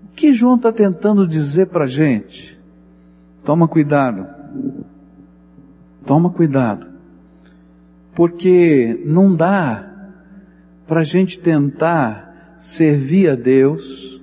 O 0.05 0.09
que 0.17 0.33
João 0.33 0.57
está 0.57 0.73
tentando 0.73 1.27
dizer 1.27 1.67
para 1.67 1.85
a 1.85 1.89
gente? 1.89 2.59
Toma 3.45 3.69
cuidado. 3.69 4.27
Toma 6.05 6.31
cuidado. 6.31 6.87
Porque 8.15 9.03
não 9.05 9.35
dá 9.35 9.87
para 10.87 11.01
a 11.01 11.05
gente 11.05 11.39
tentar 11.39 12.57
servir 12.59 13.29
a 13.29 13.35
Deus 13.35 14.21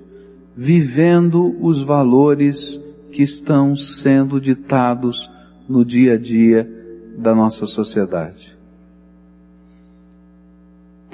vivendo 0.56 1.56
os 1.60 1.82
valores 1.82 2.80
que 3.10 3.22
estão 3.22 3.76
sendo 3.76 4.40
ditados 4.40 5.30
no 5.68 5.84
dia 5.84 6.14
a 6.14 6.18
dia 6.18 6.68
da 7.16 7.34
nossa 7.34 7.66
sociedade. 7.66 8.53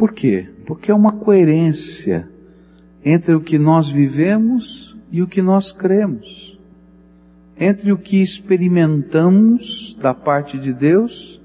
Por 0.00 0.12
quê? 0.12 0.48
Porque 0.64 0.90
é 0.90 0.94
uma 0.94 1.12
coerência 1.12 2.26
entre 3.04 3.34
o 3.34 3.40
que 3.42 3.58
nós 3.58 3.90
vivemos 3.90 4.96
e 5.12 5.20
o 5.20 5.26
que 5.26 5.42
nós 5.42 5.72
cremos. 5.72 6.58
Entre 7.54 7.92
o 7.92 7.98
que 7.98 8.22
experimentamos 8.22 9.94
da 10.00 10.14
parte 10.14 10.56
de 10.56 10.72
Deus 10.72 11.38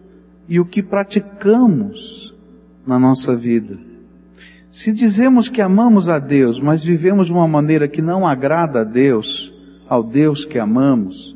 e 0.48 0.58
o 0.58 0.64
que 0.64 0.82
praticamos 0.82 2.34
na 2.88 2.98
nossa 2.98 3.36
vida. 3.36 3.78
Se 4.72 4.94
dizemos 4.94 5.50
que 5.50 5.62
amamos 5.62 6.08
a 6.08 6.18
Deus, 6.18 6.58
mas 6.58 6.82
vivemos 6.82 7.28
de 7.28 7.34
uma 7.34 7.50
maneira 7.50 7.90
que 7.90 8.02
não 8.02 8.26
agrada 8.26 8.80
a 8.80 8.84
Deus, 8.86 9.54
ao 9.86 10.02
Deus 10.02 10.46
que 10.46 10.58
amamos, 10.58 11.36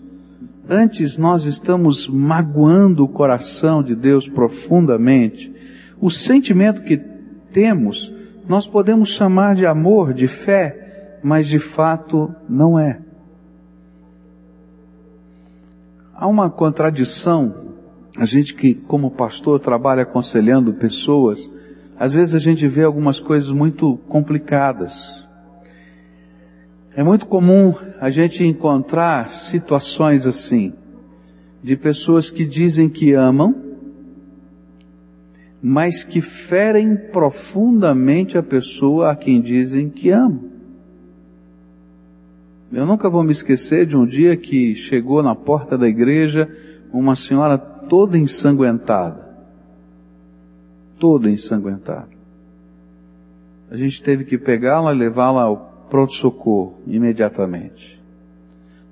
antes 0.70 1.18
nós 1.18 1.44
estamos 1.44 2.08
magoando 2.08 3.04
o 3.04 3.10
coração 3.10 3.84
de 3.84 3.94
Deus 3.94 4.26
profundamente 4.26 5.59
o 6.02 6.10
sentimento 6.10 6.84
que 6.84 6.98
temos, 7.52 8.14
nós 8.48 8.66
podemos 8.68 9.10
chamar 9.10 9.56
de 9.56 9.66
amor, 9.66 10.14
de 10.14 10.28
fé, 10.28 11.20
mas 11.22 11.48
de 11.48 11.60
fato 11.60 12.34
não 12.48 12.80
é. 12.80 13.00
Há 16.14 16.28
uma 16.28 16.50
contradição, 16.50 17.76
a 18.18 18.26
gente 18.26 18.54
que 18.54 18.74
como 18.74 19.12
pastor 19.12 19.60
trabalha 19.60 20.04
aconselhando 20.04 20.74
pessoas, 20.74 21.50
às 21.98 22.14
vezes 22.14 22.34
a 22.34 22.40
gente 22.40 22.68
vê 22.68 22.84
algumas 22.84 23.20
coisas 23.20 23.52
muito 23.52 23.98
complicadas. 24.08 25.26
É 26.96 27.04
muito 27.04 27.26
comum 27.26 27.76
a 28.00 28.10
gente 28.10 28.44
encontrar 28.44 29.30
situações 29.30 30.26
assim, 30.26 30.74
de 31.62 31.76
pessoas 31.76 32.30
que 32.30 32.46
dizem 32.46 32.90
que 32.90 33.14
amam, 33.14 33.69
mas 35.62 36.04
que 36.04 36.22
ferem 36.22 36.96
profundamente 36.96 38.38
a 38.38 38.44
pessoa 38.44 39.12
a 39.12 39.16
quem 39.16 39.42
dizem 39.42 39.90
que 39.90 40.10
amam. 40.10 40.50
Eu 42.72 42.86
nunca 42.86 43.10
vou 43.10 43.24
me 43.24 43.32
esquecer 43.32 43.86
de 43.86 43.98
um 43.98 44.06
dia 44.06 44.38
que 44.38 44.76
chegou 44.76 45.24
na 45.24 45.34
porta 45.34 45.78
da 45.78 45.88
igreja 45.88 46.48
uma 46.94 47.16
senhora 47.16 47.58
toda 47.58 48.18
ensanguentada. 48.18 49.28
Toda 51.00 51.30
ensanguentada. 51.30 52.10
A 53.72 53.76
gente 53.76 54.02
teve 54.02 54.24
que 54.24 54.38
pegá-la 54.38 54.94
e 54.94 54.98
levá-la 54.98 55.44
ao 55.44 55.88
pronto-socorro 55.90 56.80
imediatamente. 56.86 58.00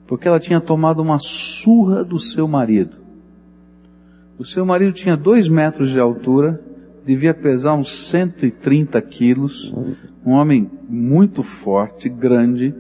Porque 0.07 0.27
ela 0.27 0.39
tinha 0.39 0.59
tomado 0.59 1.01
uma 1.01 1.19
surra 1.19 2.03
do 2.03 2.19
seu 2.19 2.47
marido. 2.47 3.06
O 4.39 4.45
seu 4.45 4.63
marido 4.63 4.93
tinha 4.93 5.17
dois 5.17 5.49
metros 5.49 5.89
de 5.89 5.99
altura, 5.99 6.61
devia 7.03 7.33
pesar 7.33 7.73
uns 7.73 8.07
130 8.07 9.01
quilos, 9.01 9.73
um 10.23 10.33
homem 10.33 10.69
muito 10.87 11.41
forte, 11.41 12.07
grande. 12.07 12.75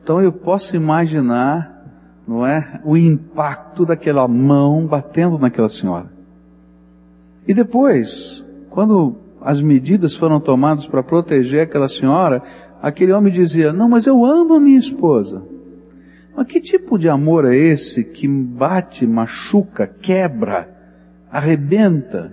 Então 0.00 0.20
eu 0.20 0.30
posso 0.30 0.76
imaginar, 0.76 1.84
não 2.28 2.46
é, 2.46 2.80
o 2.84 2.96
impacto 2.96 3.84
daquela 3.84 4.28
mão 4.28 4.86
batendo 4.86 5.36
naquela 5.36 5.68
senhora. 5.68 6.12
E 7.48 7.52
depois, 7.52 8.44
quando 8.70 9.16
as 9.40 9.60
medidas 9.60 10.14
foram 10.14 10.38
tomadas 10.38 10.86
para 10.86 11.02
proteger 11.02 11.62
aquela 11.62 11.88
senhora, 11.88 12.40
aquele 12.80 13.12
homem 13.12 13.32
dizia: 13.32 13.72
Não, 13.72 13.88
mas 13.88 14.06
eu 14.06 14.24
amo 14.24 14.54
a 14.54 14.60
minha 14.60 14.78
esposa. 14.78 15.42
Mas 16.36 16.46
que 16.46 16.60
tipo 16.60 16.96
de 16.98 17.08
amor 17.08 17.44
é 17.46 17.56
esse 17.56 18.04
que 18.04 18.28
bate, 18.28 19.04
machuca, 19.06 19.88
quebra? 19.88 20.73
Arrebenta. 21.34 22.32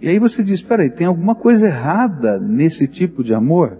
E 0.00 0.08
aí 0.08 0.18
você 0.18 0.42
diz, 0.42 0.60
espera 0.60 0.82
aí, 0.82 0.88
tem 0.88 1.06
alguma 1.06 1.34
coisa 1.34 1.66
errada 1.66 2.38
nesse 2.38 2.88
tipo 2.88 3.22
de 3.22 3.34
amor? 3.34 3.76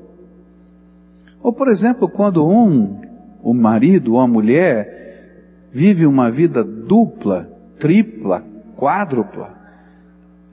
Ou 1.43 1.51
por 1.51 1.69
exemplo, 1.69 2.07
quando 2.07 2.47
um, 2.47 3.01
o 3.43 3.55
marido 3.55 4.15
ou 4.15 4.21
a 4.21 4.29
mulher, 4.29 5.65
vive 5.73 6.05
uma 6.05 6.31
vida 6.31 6.63
dupla, 6.63 7.51
tripla, 7.79 8.45
quádrupla, 8.77 9.55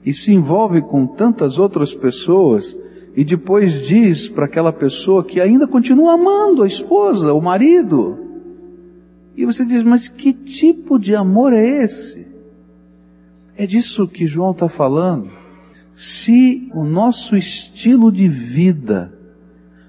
e 0.02 0.14
se 0.14 0.32
envolve 0.32 0.80
com 0.80 1.06
tantas 1.06 1.58
outras 1.58 1.94
pessoas, 1.94 2.76
e 3.14 3.24
depois 3.24 3.78
diz 3.82 4.26
para 4.26 4.46
aquela 4.46 4.72
pessoa 4.72 5.22
que 5.22 5.38
ainda 5.38 5.66
continua 5.68 6.14
amando 6.14 6.62
a 6.62 6.66
esposa, 6.66 7.34
o 7.34 7.42
marido, 7.42 8.21
e 9.36 9.46
você 9.46 9.64
diz, 9.64 9.82
mas 9.82 10.08
que 10.08 10.32
tipo 10.32 10.98
de 10.98 11.14
amor 11.14 11.52
é 11.52 11.82
esse? 11.82 12.26
É 13.56 13.66
disso 13.66 14.06
que 14.06 14.26
João 14.26 14.50
está 14.50 14.68
falando. 14.68 15.30
Se 15.94 16.68
o 16.74 16.84
nosso 16.84 17.36
estilo 17.36 18.10
de 18.12 18.28
vida 18.28 19.12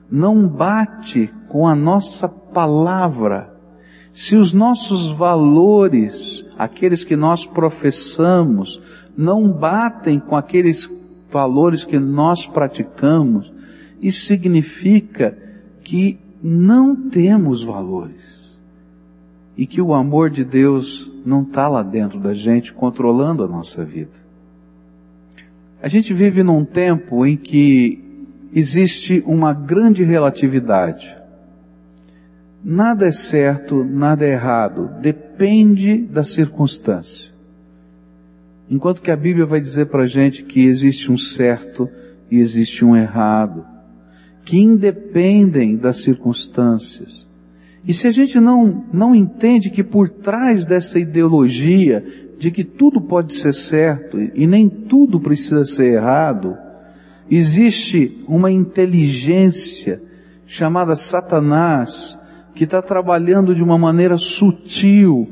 não 0.10 0.48
bate 0.48 1.30
com 1.50 1.68
a 1.68 1.76
nossa 1.76 2.28
palavra, 2.28 3.54
se 4.14 4.36
os 4.36 4.54
nossos 4.54 5.12
valores, 5.12 6.46
aqueles 6.58 7.04
que 7.04 7.16
nós 7.16 7.46
professamos, 7.46 8.82
não 9.18 9.52
batem 9.52 10.20
com 10.20 10.36
aqueles 10.36 10.90
valores 11.30 11.84
que 11.84 12.00
nós 12.00 12.46
praticamos, 12.46 13.52
isso 14.02 14.26
significa 14.26 15.38
que 15.84 16.20
não 16.42 16.96
temos 16.96 17.64
valores 17.64 18.43
e 19.56 19.66
que 19.66 19.82
o 19.82 19.94
amor 19.94 20.30
de 20.30 20.44
Deus 20.44 21.12
não 21.26 21.44
está 21.44 21.68
lá 21.68 21.84
dentro 21.84 22.20
da 22.20 22.34
gente 22.34 22.74
controlando 22.74 23.44
a 23.44 23.48
nossa 23.48 23.84
vida. 23.84 24.24
A 25.82 25.88
gente 25.88 26.14
vive 26.14 26.44
num 26.44 26.64
tempo 26.64 27.26
em 27.26 27.36
que 27.36 28.04
existe 28.54 29.22
uma 29.26 29.54
grande 29.54 30.04
relatividade. 30.04 31.16
Nada 32.64 33.08
é 33.08 33.12
certo, 33.12 33.84
nada 33.84 34.26
é 34.26 34.32
errado, 34.32 34.90
depende 35.02 35.98
da 35.98 36.24
circunstância. 36.24 37.34
Enquanto 38.70 39.02
que 39.02 39.12
a 39.12 39.16
Bíblia 39.16 39.46
vai 39.46 39.60
dizer 39.60 39.88
para 39.88 40.04
a 40.04 40.08
gente 40.08 40.44
que 40.44 40.66
existe 40.66 41.12
um 41.12 41.18
certo 41.18 41.90
e 42.32 42.40
existe 42.40 42.86
um 42.86 42.96
errado, 42.96 43.66
que 44.46 44.60
independem 44.60 45.76
das 45.76 45.98
circunstâncias. 45.98 47.28
E 47.86 47.94
se 47.94 48.08
a 48.08 48.12
gente 48.12 48.40
não, 48.40 48.86
não 48.94 49.14
entende 49.14 49.70
que 49.70 49.84
por 49.84 50.08
trás 50.08 50.66
dessa 50.66 50.98
ideologia 50.98 52.04
de 52.38 52.50
que 52.50 52.64
tudo 52.64 53.02
pode 53.02 53.34
ser 53.34 53.54
certo 53.54 54.20
e 54.20 54.48
nem 54.48 54.70
tudo 54.70 55.20
precisa 55.20 55.66
ser 55.66 55.94
errado, 55.94 56.58
existe 57.30 58.24
uma 58.28 58.50
inteligência 58.52 60.02
chamada 60.46 60.96
Satanás 60.96 62.18
que 62.56 62.64
está 62.64 62.82
trabalhando 62.82 63.54
de 63.54 63.64
uma 63.64 63.78
maneira 63.78 64.18
sutil 64.18 65.28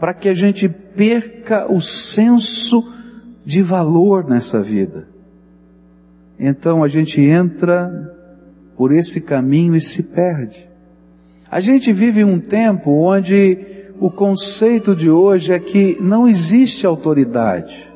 para 0.00 0.14
que 0.14 0.28
a 0.28 0.34
gente 0.34 0.68
perca 0.68 1.70
o 1.70 1.80
senso 1.80 2.92
de 3.44 3.62
valor 3.62 4.28
nessa 4.28 4.62
vida. 4.62 5.08
Então 6.38 6.82
a 6.82 6.88
gente 6.88 7.20
entra 7.20 8.14
por 8.76 8.92
esse 8.92 9.20
caminho 9.20 9.74
e 9.74 9.80
se 9.80 10.02
perde. 10.02 10.68
A 11.56 11.60
gente 11.60 11.90
vive 11.90 12.22
um 12.22 12.38
tempo 12.38 12.90
onde 12.90 13.56
o 13.98 14.10
conceito 14.10 14.94
de 14.94 15.08
hoje 15.08 15.54
é 15.54 15.58
que 15.58 15.96
não 15.98 16.28
existe 16.28 16.86
autoridade. 16.86 17.90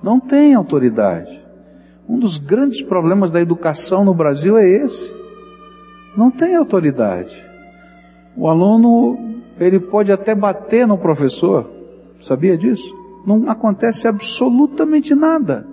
Não 0.00 0.20
tem 0.20 0.54
autoridade. 0.54 1.42
Um 2.08 2.20
dos 2.20 2.38
grandes 2.38 2.80
problemas 2.80 3.32
da 3.32 3.40
educação 3.40 4.04
no 4.04 4.14
Brasil 4.14 4.56
é 4.56 4.64
esse. 4.64 5.12
Não 6.16 6.30
tem 6.30 6.54
autoridade. 6.54 7.36
O 8.36 8.48
aluno, 8.48 9.42
ele 9.58 9.80
pode 9.80 10.12
até 10.12 10.32
bater 10.32 10.86
no 10.86 10.96
professor. 10.96 11.68
Sabia 12.20 12.56
disso? 12.56 12.94
Não 13.26 13.50
acontece 13.50 14.06
absolutamente 14.06 15.16
nada. 15.16 15.66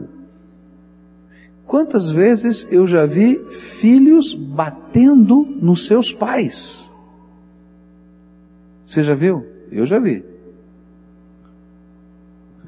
Quantas 1.70 2.10
vezes 2.10 2.68
eu 2.72 2.88
já 2.88 3.06
vi 3.06 3.38
filhos 3.52 4.34
batendo 4.34 5.46
nos 5.62 5.86
seus 5.86 6.12
pais? 6.12 6.92
Você 8.88 9.04
já 9.04 9.14
viu? 9.14 9.46
Eu 9.72 9.86
já 9.86 10.00
vi. 10.00 10.26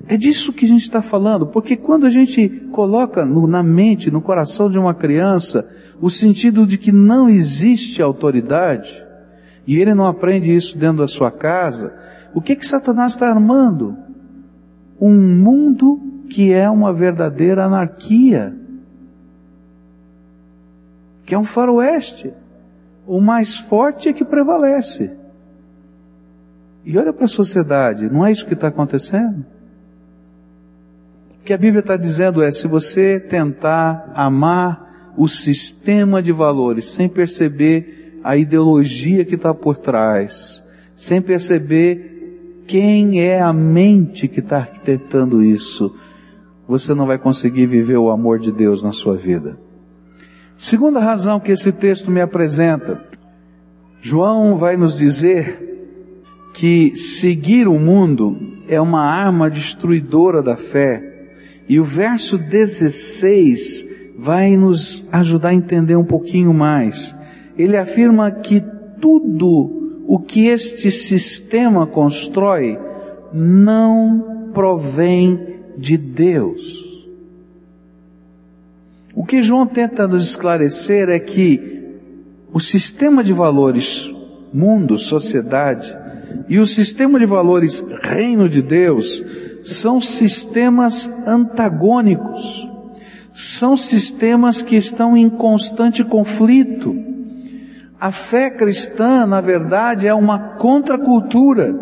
É 0.07 0.15
disso 0.15 0.53
que 0.53 0.65
a 0.65 0.67
gente 0.67 0.83
está 0.83 1.01
falando, 1.01 1.47
porque 1.47 1.75
quando 1.75 2.05
a 2.05 2.11
gente 2.11 2.47
coloca 2.71 3.25
no, 3.25 3.47
na 3.47 3.63
mente, 3.63 4.11
no 4.11 4.21
coração 4.21 4.69
de 4.69 4.77
uma 4.77 4.93
criança, 4.93 5.67
o 5.99 6.07
sentido 6.07 6.67
de 6.67 6.77
que 6.77 6.91
não 6.91 7.27
existe 7.27 8.03
autoridade, 8.03 9.03
e 9.65 9.77
ele 9.77 9.95
não 9.95 10.05
aprende 10.05 10.53
isso 10.53 10.77
dentro 10.77 10.97
da 10.97 11.07
sua 11.07 11.31
casa, 11.31 11.91
o 12.35 12.39
que 12.39 12.55
que 12.55 12.67
Satanás 12.67 13.13
está 13.13 13.27
armando? 13.27 13.97
Um 14.99 15.17
mundo 15.17 15.99
que 16.29 16.53
é 16.53 16.69
uma 16.69 16.93
verdadeira 16.93 17.65
anarquia, 17.65 18.61
que 21.31 21.35
é 21.35 21.39
um 21.39 21.45
faroeste. 21.45 22.33
O 23.07 23.21
mais 23.21 23.55
forte 23.55 24.09
é 24.09 24.11
que 24.11 24.25
prevalece. 24.25 25.17
E 26.83 26.97
olha 26.97 27.13
para 27.13 27.23
a 27.23 27.29
sociedade, 27.29 28.11
não 28.11 28.25
é 28.25 28.33
isso 28.33 28.45
que 28.45 28.53
está 28.53 28.67
acontecendo? 28.67 29.45
O 31.39 31.45
que 31.45 31.53
a 31.53 31.57
Bíblia 31.57 31.79
está 31.79 31.95
dizendo 31.95 32.43
é: 32.43 32.51
se 32.51 32.67
você 32.67 33.17
tentar 33.17 34.11
amar 34.13 35.13
o 35.15 35.25
sistema 35.29 36.21
de 36.21 36.33
valores 36.33 36.87
sem 36.87 37.07
perceber 37.07 38.19
a 38.21 38.35
ideologia 38.35 39.23
que 39.23 39.35
está 39.35 39.53
por 39.53 39.77
trás, 39.77 40.61
sem 40.97 41.21
perceber 41.21 42.65
quem 42.67 43.21
é 43.21 43.39
a 43.39 43.53
mente 43.53 44.27
que 44.27 44.41
está 44.41 44.57
arquitetando 44.57 45.41
isso, 45.41 45.97
você 46.67 46.93
não 46.93 47.07
vai 47.07 47.17
conseguir 47.17 47.67
viver 47.67 47.95
o 47.95 48.09
amor 48.09 48.37
de 48.37 48.51
Deus 48.51 48.83
na 48.83 48.91
sua 48.91 49.15
vida. 49.15 49.70
Segunda 50.61 50.99
razão 50.99 51.39
que 51.39 51.51
esse 51.51 51.71
texto 51.71 52.11
me 52.11 52.21
apresenta, 52.21 53.03
João 53.99 54.55
vai 54.55 54.77
nos 54.77 54.95
dizer 54.95 55.59
que 56.53 56.95
seguir 56.95 57.67
o 57.67 57.79
mundo 57.79 58.37
é 58.67 58.79
uma 58.79 59.01
arma 59.01 59.49
destruidora 59.49 60.39
da 60.43 60.55
fé 60.55 61.31
e 61.67 61.79
o 61.79 61.83
verso 61.83 62.37
16 62.37 63.87
vai 64.19 64.55
nos 64.55 65.03
ajudar 65.11 65.49
a 65.49 65.53
entender 65.55 65.95
um 65.95 66.05
pouquinho 66.05 66.53
mais. 66.53 67.17
Ele 67.57 67.75
afirma 67.75 68.29
que 68.29 68.63
tudo 69.01 70.03
o 70.05 70.19
que 70.19 70.45
este 70.45 70.91
sistema 70.91 71.87
constrói 71.87 72.77
não 73.33 74.51
provém 74.53 75.39
de 75.75 75.97
Deus. 75.97 76.90
O 79.13 79.25
que 79.25 79.41
João 79.41 79.65
tenta 79.65 80.07
nos 80.07 80.23
esclarecer 80.23 81.09
é 81.09 81.19
que 81.19 81.99
o 82.53 82.59
sistema 82.59 83.23
de 83.23 83.33
valores 83.33 84.11
mundo, 84.53 84.97
sociedade, 84.97 85.97
e 86.49 86.59
o 86.59 86.65
sistema 86.65 87.19
de 87.19 87.25
valores 87.25 87.83
reino 88.01 88.49
de 88.49 88.61
Deus 88.61 89.23
são 89.63 90.01
sistemas 90.01 91.09
antagônicos, 91.25 92.67
são 93.31 93.77
sistemas 93.77 94.61
que 94.61 94.75
estão 94.75 95.15
em 95.15 95.29
constante 95.29 96.03
conflito. 96.03 96.95
A 97.99 98.11
fé 98.11 98.49
cristã, 98.49 99.25
na 99.25 99.39
verdade, 99.39 100.07
é 100.07 100.13
uma 100.13 100.55
contracultura. 100.57 101.73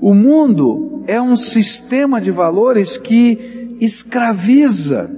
O 0.00 0.14
mundo 0.14 1.04
é 1.06 1.20
um 1.20 1.36
sistema 1.36 2.20
de 2.20 2.30
valores 2.30 2.96
que 2.96 3.76
escraviza. 3.80 5.10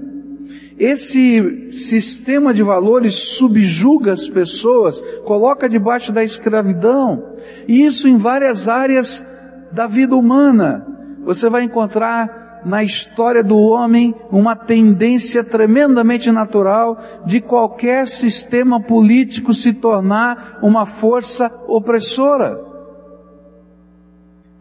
Esse 0.78 1.72
sistema 1.72 2.54
de 2.54 2.62
valores 2.62 3.14
subjuga 3.14 4.12
as 4.12 4.28
pessoas, 4.28 5.00
coloca 5.24 5.68
debaixo 5.68 6.12
da 6.12 6.22
escravidão, 6.22 7.34
e 7.66 7.84
isso 7.84 8.06
em 8.06 8.16
várias 8.16 8.68
áreas 8.68 9.24
da 9.72 9.86
vida 9.88 10.14
humana 10.14 10.86
você 11.24 11.50
vai 11.50 11.64
encontrar 11.64 12.62
na 12.64 12.82
história 12.82 13.42
do 13.42 13.58
homem 13.58 14.14
uma 14.30 14.56
tendência 14.56 15.44
tremendamente 15.44 16.30
natural 16.30 16.98
de 17.26 17.40
qualquer 17.40 18.06
sistema 18.08 18.80
político 18.80 19.52
se 19.52 19.72
tornar 19.72 20.58
uma 20.62 20.86
força 20.86 21.50
opressora. 21.66 22.58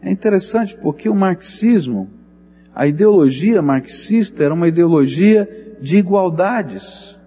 É 0.02 0.12
interessante 0.12 0.76
porque 0.82 1.08
o 1.10 1.16
marxismo, 1.16 2.10
a 2.74 2.86
ideologia 2.86 3.62
marxista 3.62 4.44
era 4.44 4.54
uma 4.54 4.68
ideologia 4.68 5.67
de 5.80 5.98
igualdades. 5.98 7.18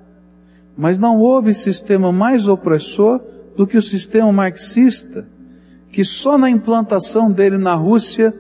Mas 0.77 0.99
não 0.99 1.19
houve 1.19 1.55
sistema 1.55 2.13
mais 2.13 2.49
opressor 2.49 3.21
do 3.57 3.67
que 3.67 3.77
o 3.77 3.83
sistema 3.83 4.33
marxista, 4.33 5.27
que 5.91 6.05
só 6.05 6.39
na 6.39 6.49
implantação 6.49 7.31
dele 7.31 7.59
na 7.59 7.75
Rússia 7.75 8.35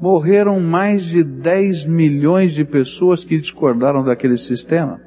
morreram 0.00 0.60
mais 0.60 1.04
de 1.04 1.22
10 1.22 1.86
milhões 1.86 2.54
de 2.54 2.64
pessoas 2.64 3.24
que 3.24 3.38
discordaram 3.38 4.02
daquele 4.02 4.36
sistema. 4.36 5.00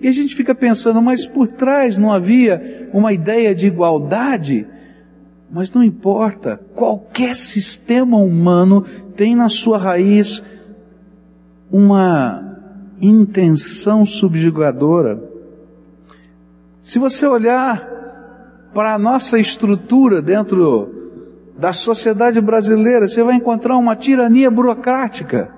E 0.00 0.08
a 0.08 0.12
gente 0.12 0.34
fica 0.34 0.54
pensando, 0.54 1.00
mas 1.00 1.26
por 1.26 1.48
trás 1.48 1.96
não 1.96 2.12
havia 2.12 2.88
uma 2.92 3.12
ideia 3.12 3.54
de 3.54 3.66
igualdade? 3.66 4.66
Mas 5.50 5.72
não 5.72 5.82
importa, 5.82 6.60
qualquer 6.74 7.34
sistema 7.34 8.18
humano 8.18 8.84
tem 9.14 9.34
na 9.34 9.48
sua 9.48 9.78
raiz 9.78 10.42
uma 11.70 12.56
intenção 13.00 14.04
subjugadora. 14.04 15.22
Se 16.80 16.98
você 16.98 17.26
olhar 17.26 17.86
para 18.72 18.94
a 18.94 18.98
nossa 18.98 19.38
estrutura 19.38 20.22
dentro 20.22 20.94
da 21.58 21.72
sociedade 21.72 22.40
brasileira, 22.40 23.08
você 23.08 23.22
vai 23.22 23.34
encontrar 23.34 23.76
uma 23.76 23.96
tirania 23.96 24.50
burocrática. 24.50 25.50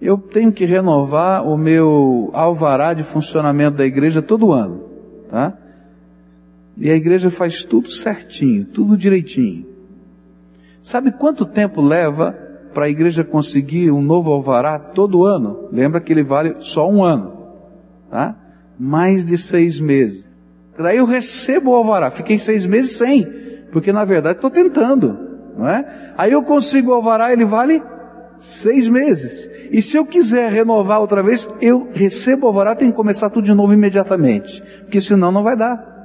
Eu 0.00 0.18
tenho 0.18 0.52
que 0.52 0.64
renovar 0.64 1.46
o 1.46 1.56
meu 1.56 2.30
alvará 2.32 2.94
de 2.94 3.02
funcionamento 3.02 3.78
da 3.78 3.86
igreja 3.86 4.22
todo 4.22 4.52
ano, 4.52 4.84
tá? 5.30 5.56
E 6.76 6.90
a 6.90 6.94
igreja 6.94 7.30
faz 7.30 7.64
tudo 7.64 7.90
certinho, 7.90 8.64
tudo 8.66 8.96
direitinho. 8.96 9.66
Sabe 10.82 11.10
quanto 11.10 11.44
tempo 11.44 11.80
leva 11.80 12.45
para 12.76 12.84
a 12.84 12.90
igreja 12.90 13.24
conseguir 13.24 13.90
um 13.90 14.02
novo 14.02 14.30
alvará 14.30 14.78
todo 14.78 15.24
ano? 15.24 15.70
Lembra 15.72 15.98
que 15.98 16.12
ele 16.12 16.22
vale 16.22 16.56
só 16.58 16.86
um 16.86 17.02
ano, 17.02 17.32
tá? 18.10 18.36
Mais 18.78 19.24
de 19.24 19.38
seis 19.38 19.80
meses. 19.80 20.26
Daí 20.78 20.98
eu 20.98 21.06
recebo 21.06 21.70
o 21.70 21.74
alvará, 21.74 22.10
fiquei 22.10 22.38
seis 22.38 22.66
meses 22.66 22.98
sem 22.98 23.24
porque 23.72 23.94
na 23.94 24.04
verdade 24.04 24.36
estou 24.36 24.50
tentando, 24.50 25.18
não 25.56 25.66
é? 25.66 26.12
Aí 26.18 26.32
eu 26.32 26.42
consigo 26.42 26.90
o 26.90 26.94
alvará, 26.94 27.32
ele 27.32 27.46
vale 27.46 27.82
seis 28.38 28.88
meses. 28.88 29.50
E 29.72 29.80
se 29.80 29.96
eu 29.96 30.04
quiser 30.04 30.52
renovar 30.52 31.00
outra 31.00 31.22
vez, 31.22 31.48
eu 31.62 31.88
recebo 31.94 32.44
o 32.44 32.48
alvará, 32.48 32.76
tenho 32.76 32.90
que 32.90 32.96
começar 32.96 33.30
tudo 33.30 33.44
de 33.44 33.54
novo 33.54 33.72
imediatamente, 33.72 34.62
porque 34.80 35.00
senão 35.00 35.32
não 35.32 35.42
vai 35.42 35.56
dar. 35.56 35.96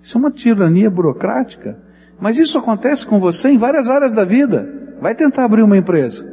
Isso 0.00 0.16
é 0.16 0.20
uma 0.20 0.30
tirania 0.30 0.88
burocrática. 0.88 1.83
Mas 2.20 2.38
isso 2.38 2.58
acontece 2.58 3.06
com 3.06 3.20
você 3.20 3.48
em 3.48 3.58
várias 3.58 3.88
áreas 3.88 4.14
da 4.14 4.24
vida. 4.24 4.96
Vai 5.00 5.14
tentar 5.14 5.44
abrir 5.44 5.62
uma 5.62 5.76
empresa. 5.76 6.24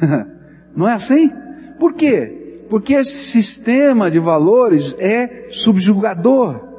não 0.74 0.88
é 0.88 0.94
assim? 0.94 1.30
Por 1.78 1.94
quê? 1.94 2.64
Porque 2.68 2.94
esse 2.94 3.26
sistema 3.26 4.10
de 4.10 4.18
valores 4.18 4.94
é 4.98 5.48
subjugador 5.50 6.70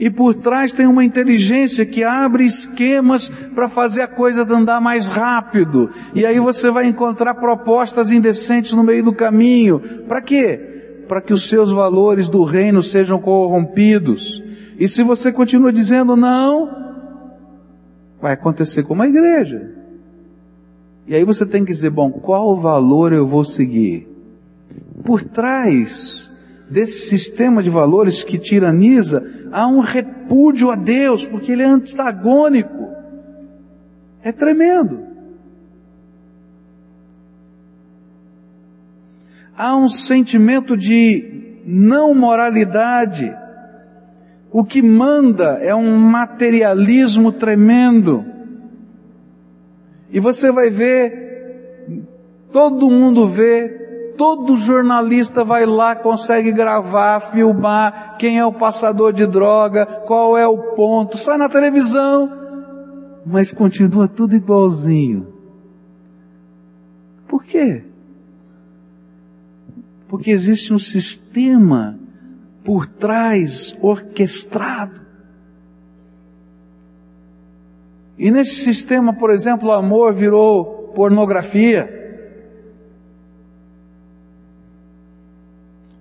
e 0.00 0.08
por 0.08 0.34
trás 0.34 0.72
tem 0.72 0.86
uma 0.86 1.04
inteligência 1.04 1.84
que 1.84 2.02
abre 2.02 2.46
esquemas 2.46 3.28
para 3.54 3.68
fazer 3.68 4.00
a 4.00 4.08
coisa 4.08 4.50
andar 4.50 4.80
mais 4.80 5.10
rápido. 5.10 5.90
E 6.14 6.24
aí 6.24 6.40
você 6.40 6.70
vai 6.70 6.86
encontrar 6.86 7.34
propostas 7.34 8.10
indecentes 8.10 8.72
no 8.72 8.82
meio 8.82 9.04
do 9.04 9.12
caminho. 9.12 9.78
Para 10.08 10.22
quê? 10.22 11.04
Para 11.06 11.20
que 11.20 11.34
os 11.34 11.46
seus 11.46 11.70
valores 11.70 12.30
do 12.30 12.42
reino 12.44 12.82
sejam 12.82 13.20
corrompidos. 13.20 14.42
E 14.78 14.88
se 14.88 15.02
você 15.02 15.30
continua 15.30 15.70
dizendo 15.70 16.16
não, 16.16 16.89
vai 18.20 18.32
acontecer 18.32 18.82
como 18.82 19.02
a 19.02 19.08
igreja. 19.08 19.72
E 21.06 21.14
aí 21.14 21.24
você 21.24 21.44
tem 21.44 21.64
que 21.64 21.72
dizer, 21.72 21.90
bom, 21.90 22.10
qual 22.10 22.54
valor 22.56 23.12
eu 23.12 23.26
vou 23.26 23.44
seguir? 23.44 24.08
Por 25.04 25.24
trás 25.24 26.30
desse 26.70 27.08
sistema 27.08 27.62
de 27.62 27.68
valores 27.68 28.22
que 28.22 28.38
tiraniza, 28.38 29.26
há 29.50 29.66
um 29.66 29.80
repúdio 29.80 30.70
a 30.70 30.76
Deus, 30.76 31.26
porque 31.26 31.50
ele 31.50 31.62
é 31.62 31.66
antagônico. 31.66 32.88
É 34.22 34.30
tremendo. 34.30 35.00
Há 39.56 39.74
um 39.74 39.88
sentimento 39.88 40.76
de 40.76 41.58
não 41.66 42.14
moralidade. 42.14 43.34
O 44.52 44.64
que 44.64 44.82
manda 44.82 45.58
é 45.60 45.74
um 45.74 45.96
materialismo 45.96 47.30
tremendo. 47.30 48.24
E 50.10 50.18
você 50.18 50.50
vai 50.50 50.70
ver, 50.70 52.04
todo 52.50 52.90
mundo 52.90 53.28
vê, 53.28 54.12
todo 54.16 54.56
jornalista 54.56 55.44
vai 55.44 55.64
lá, 55.64 55.94
consegue 55.94 56.50
gravar, 56.50 57.20
filmar 57.20 58.16
quem 58.18 58.40
é 58.40 58.44
o 58.44 58.52
passador 58.52 59.12
de 59.12 59.24
droga, 59.24 59.86
qual 59.86 60.36
é 60.36 60.46
o 60.48 60.58
ponto, 60.74 61.16
sai 61.16 61.38
na 61.38 61.48
televisão, 61.48 62.28
mas 63.24 63.52
continua 63.52 64.08
tudo 64.08 64.34
igualzinho. 64.34 65.28
Por 67.28 67.44
quê? 67.44 67.84
Porque 70.08 70.32
existe 70.32 70.74
um 70.74 70.78
sistema 70.80 71.99
por 72.64 72.86
trás 72.86 73.76
orquestrado. 73.80 75.00
E 78.18 78.30
nesse 78.30 78.56
sistema, 78.64 79.14
por 79.14 79.30
exemplo, 79.30 79.70
o 79.70 79.72
amor 79.72 80.12
virou 80.12 80.92
pornografia. 80.94 81.98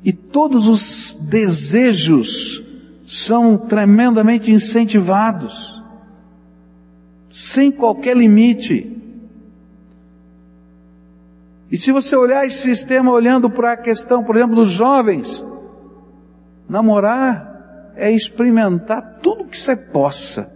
E 0.03 0.11
todos 0.11 0.67
os 0.67 1.13
desejos 1.13 2.63
são 3.07 3.57
tremendamente 3.57 4.51
incentivados, 4.51 5.81
sem 7.31 7.71
qualquer 7.71 8.17
limite. 8.17 8.97
E 11.71 11.77
se 11.77 11.91
você 11.91 12.15
olhar 12.15 12.45
esse 12.45 12.59
sistema 12.59 13.11
olhando 13.11 13.49
para 13.49 13.73
a 13.73 13.77
questão, 13.77 14.23
por 14.23 14.35
exemplo, 14.35 14.55
dos 14.55 14.71
jovens, 14.71 15.43
namorar 16.69 17.93
é 17.95 18.11
experimentar 18.11 19.19
tudo 19.21 19.45
que 19.45 19.57
você 19.57 19.75
possa. 19.75 20.49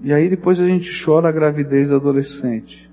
E 0.00 0.12
aí 0.12 0.28
depois 0.28 0.60
a 0.60 0.66
gente 0.66 0.90
chora 1.04 1.28
a 1.28 1.32
gravidez 1.32 1.90
adolescente. 1.90 2.88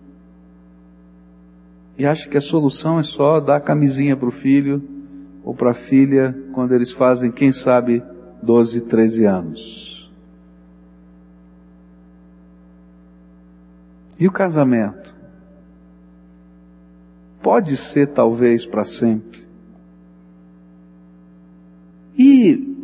E 1.98 2.08
acha 2.08 2.28
que 2.28 2.38
a 2.38 2.42
solução 2.42 3.00
é 3.00 3.04
só 3.04 3.40
dar 3.40 3.62
camisinha 3.62 4.18
para 4.18 4.28
o 4.28 4.32
filho 4.32 4.82
ou 5.44 5.54
para 5.54 5.72
a 5.72 5.76
filha 5.76 6.36
quando 6.54 6.74
eles 6.74 6.92
fazem, 6.92 7.32
quem 7.32 7.52
sabe, 7.52 8.04
12, 8.42 8.82
13 8.82 9.26
anos. 9.26 10.12
E 14.20 14.28
o 14.28 14.32
casamento? 14.32 15.14
Pode 17.42 17.76
ser 17.78 18.08
talvez 18.08 18.66
para 18.66 18.86
sempre. 18.86 19.44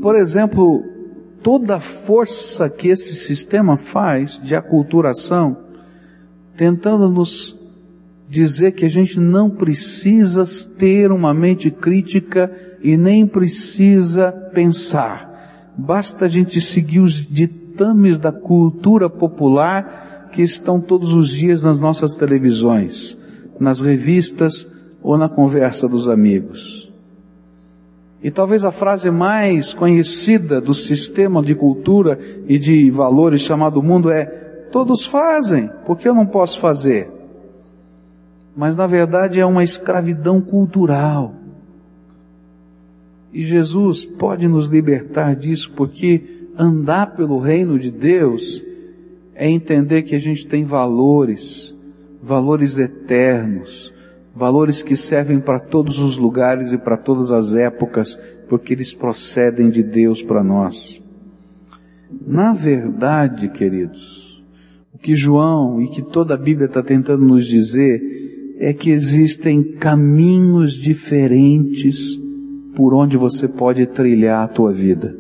Por 0.01 0.15
exemplo, 0.15 0.83
toda 1.41 1.75
a 1.75 1.79
força 1.79 2.69
que 2.69 2.89
esse 2.89 3.15
sistema 3.15 3.77
faz 3.77 4.39
de 4.41 4.55
aculturação, 4.55 5.57
tentando 6.55 7.09
nos 7.09 7.57
dizer 8.29 8.73
que 8.73 8.85
a 8.85 8.89
gente 8.89 9.19
não 9.19 9.49
precisa 9.49 10.43
ter 10.77 11.11
uma 11.11 11.33
mente 11.33 11.71
crítica 11.71 12.51
e 12.83 12.95
nem 12.95 13.25
precisa 13.25 14.31
pensar. 14.53 15.73
Basta 15.77 16.25
a 16.25 16.29
gente 16.29 16.61
seguir 16.61 16.99
os 16.99 17.13
ditames 17.13 18.19
da 18.19 18.31
cultura 18.31 19.09
popular 19.09 20.29
que 20.31 20.41
estão 20.41 20.79
todos 20.79 21.13
os 21.13 21.29
dias 21.29 21.63
nas 21.63 21.79
nossas 21.79 22.15
televisões, 22.15 23.17
nas 23.59 23.81
revistas 23.81 24.67
ou 25.01 25.17
na 25.17 25.27
conversa 25.27 25.87
dos 25.87 26.07
amigos. 26.07 26.88
E 28.21 28.29
talvez 28.29 28.65
a 28.65 28.71
frase 28.71 29.10
mais 29.10 29.73
conhecida 29.73 30.60
do 30.60 30.73
sistema 30.73 31.41
de 31.41 31.55
cultura 31.55 32.19
e 32.47 32.58
de 32.58 32.91
valores 32.91 33.41
chamado 33.41 33.82
mundo 33.82 34.12
é: 34.12 34.25
todos 34.71 35.05
fazem, 35.05 35.69
por 35.86 35.97
que 35.97 36.08
eu 36.08 36.13
não 36.13 36.25
posso 36.25 36.60
fazer? 36.60 37.10
Mas 38.55 38.75
na 38.75 38.88
verdade 38.88 39.39
é 39.39 39.45
uma 39.45 39.63
escravidão 39.63 40.41
cultural. 40.41 41.34
E 43.32 43.45
Jesus 43.45 44.03
pode 44.03 44.47
nos 44.47 44.67
libertar 44.67 45.36
disso, 45.36 45.71
porque 45.75 46.47
andar 46.58 47.15
pelo 47.15 47.39
reino 47.39 47.79
de 47.79 47.89
Deus 47.89 48.62
é 49.34 49.49
entender 49.49 50.01
que 50.01 50.15
a 50.15 50.19
gente 50.19 50.45
tem 50.45 50.65
valores, 50.65 51.73
valores 52.21 52.77
eternos, 52.77 53.93
valores 54.39 54.82
que 54.82 54.95
servem 54.95 55.38
para 55.38 55.60
todos 55.60 55.99
os 55.99 56.17
lugares 56.17 56.71
e 56.71 56.78
para 56.78 56.95
todas 56.95 57.30
as 57.30 57.54
épocas, 57.54 58.17
porque 58.47 58.73
eles 58.73 58.93
procedem 58.93 59.69
de 59.69 59.84
Deus 59.84 60.23
para 60.23 60.41
nós. 60.41 61.02
Na 62.25 62.54
verdade, 62.54 63.49
queridos, 63.49 64.41
o 64.93 64.97
que 64.97 65.13
João 65.13 65.82
e 65.82 65.89
que 65.89 66.02
toda 66.02 66.36
a 66.36 66.38
Bíblia 66.38 66.67
está 66.67 66.82
tentando 66.82 67.25
nos 67.25 67.45
dizer 67.45 68.02
é 68.58 68.71
que 68.73 68.91
existem 68.91 69.62
caminhos 69.62 70.73
diferentes 70.73 72.17
por 72.75 72.93
onde 72.93 73.17
você 73.17 73.45
pode 73.45 73.86
trilhar 73.88 74.45
a 74.45 74.47
tua 74.47 74.71
vida. 74.71 75.17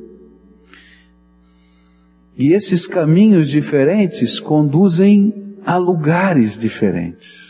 E 2.37 2.53
esses 2.53 2.87
caminhos 2.87 3.49
diferentes 3.49 4.39
conduzem 4.39 5.57
a 5.65 5.75
lugares 5.75 6.57
diferentes. 6.57 7.48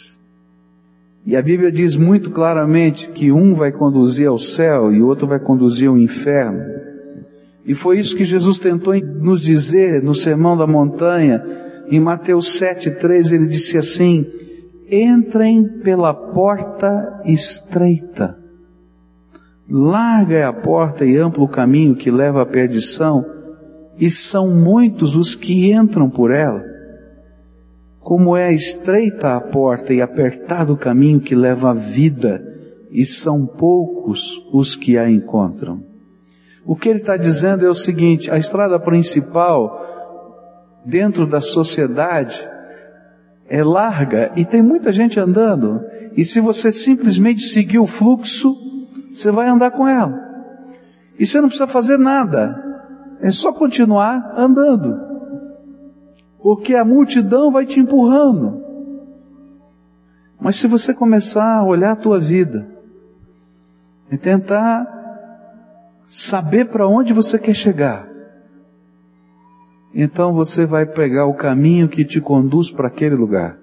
E 1.29 1.35
a 1.35 1.43
Bíblia 1.43 1.71
diz 1.71 1.95
muito 1.95 2.31
claramente 2.31 3.07
que 3.09 3.31
um 3.31 3.53
vai 3.53 3.71
conduzir 3.71 4.27
ao 4.27 4.39
céu 4.39 4.91
e 4.91 4.99
o 4.99 5.05
outro 5.05 5.27
vai 5.27 5.39
conduzir 5.39 5.87
ao 5.87 5.95
inferno. 5.95 6.59
E 7.63 7.75
foi 7.75 7.99
isso 7.99 8.15
que 8.15 8.25
Jesus 8.25 8.57
tentou 8.57 8.99
nos 8.99 9.39
dizer 9.39 10.01
no 10.01 10.15
Sermão 10.15 10.57
da 10.57 10.65
Montanha. 10.65 11.45
Em 11.87 11.99
Mateus 11.99 12.59
7,3 12.59 13.31
ele 13.31 13.45
disse 13.45 13.77
assim: 13.77 14.25
Entrem 14.89 15.63
pela 15.83 16.15
porta 16.15 17.21
estreita. 17.23 18.35
Larga 19.69 20.35
é 20.35 20.43
a 20.43 20.51
porta 20.51 21.05
e 21.05 21.15
amplo 21.15 21.43
o 21.43 21.47
caminho 21.47 21.95
que 21.95 22.09
leva 22.09 22.41
à 22.41 22.45
perdição, 22.47 23.23
e 23.99 24.09
são 24.09 24.49
muitos 24.49 25.15
os 25.15 25.35
que 25.35 25.71
entram 25.71 26.09
por 26.09 26.31
ela. 26.31 26.68
Como 27.99 28.35
é 28.35 28.53
estreita 28.53 29.35
a 29.35 29.41
porta 29.41 29.93
e 29.93 30.01
apertado 30.01 30.73
o 30.73 30.77
caminho 30.77 31.19
que 31.19 31.35
leva 31.35 31.71
à 31.71 31.73
vida, 31.73 32.41
e 32.89 33.05
são 33.05 33.45
poucos 33.45 34.41
os 34.51 34.75
que 34.75 34.97
a 34.97 35.09
encontram. 35.09 35.83
O 36.65 36.75
que 36.75 36.89
ele 36.89 36.99
está 36.99 37.17
dizendo 37.17 37.65
é 37.65 37.69
o 37.69 37.75
seguinte: 37.75 38.31
a 38.31 38.37
estrada 38.37 38.79
principal 38.79 39.85
dentro 40.85 41.27
da 41.27 41.41
sociedade 41.41 42.47
é 43.47 43.63
larga 43.63 44.31
e 44.35 44.45
tem 44.45 44.61
muita 44.61 44.91
gente 44.91 45.19
andando. 45.19 45.81
E 46.15 46.25
se 46.25 46.39
você 46.39 46.71
simplesmente 46.71 47.41
seguir 47.41 47.79
o 47.79 47.85
fluxo, 47.85 48.55
você 49.13 49.31
vai 49.31 49.47
andar 49.47 49.71
com 49.71 49.87
ela. 49.87 50.17
E 51.17 51.25
você 51.25 51.39
não 51.39 51.47
precisa 51.47 51.67
fazer 51.67 51.97
nada. 51.97 52.55
É 53.21 53.29
só 53.29 53.51
continuar 53.51 54.33
andando 54.35 55.08
porque 56.41 56.75
a 56.75 56.85
multidão 56.85 57.51
vai 57.51 57.65
te 57.65 57.79
empurrando. 57.79 58.63
Mas 60.39 60.55
se 60.55 60.67
você 60.67 60.93
começar 60.93 61.57
a 61.57 61.65
olhar 61.65 61.91
a 61.91 61.97
tua 61.97 62.19
vida 62.19 62.67
e 64.11 64.17
tentar 64.17 64.87
saber 66.05 66.65
para 66.65 66.87
onde 66.87 67.13
você 67.13 67.37
quer 67.37 67.53
chegar, 67.53 68.07
então 69.93 70.33
você 70.33 70.65
vai 70.65 70.85
pegar 70.85 71.25
o 71.25 71.33
caminho 71.33 71.89
que 71.89 72.05
te 72.05 72.21
conduz 72.21 72.71
para 72.71 72.87
aquele 72.87 73.15
lugar. 73.15 73.57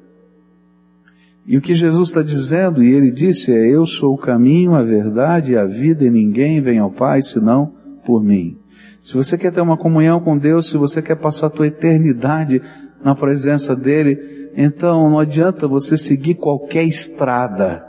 E 1.47 1.57
o 1.57 1.61
que 1.61 1.77
Jesus 1.77 2.09
está 2.09 2.23
dizendo, 2.23 2.83
e 2.83 2.93
ele 2.93 3.11
disse, 3.11 3.53
é: 3.53 3.69
Eu 3.69 3.87
sou 3.87 4.15
o 4.15 4.19
caminho, 4.19 4.75
a 4.75 4.83
verdade 4.83 5.53
e 5.53 5.57
a 5.57 5.65
vida, 5.65 6.05
e 6.05 6.11
ninguém 6.11 6.61
vem 6.61 6.81
ao 6.81 6.91
Pai 6.91 7.23
senão 7.23 7.73
por 8.05 8.23
mim. 8.23 8.59
Se 9.01 9.15
você 9.15 9.39
quer 9.39 9.53
ter 9.53 9.61
uma 9.61 9.77
comunhão 9.77 10.21
com 10.21 10.37
Deus, 10.37 10.69
se 10.69 10.77
você 10.77 11.01
quer 11.01 11.17
passar 11.17 11.47
a 11.47 11.51
tua 11.51 11.67
eternidade 11.67 12.61
na 13.03 13.15
presença 13.15 13.75
dele, 13.75 14.51
então 14.57 15.09
não 15.11 15.19
adianta 15.19 15.69
você 15.69 15.97
seguir 15.97 16.35
qualquer 16.35 16.85
estrada. 16.85 17.85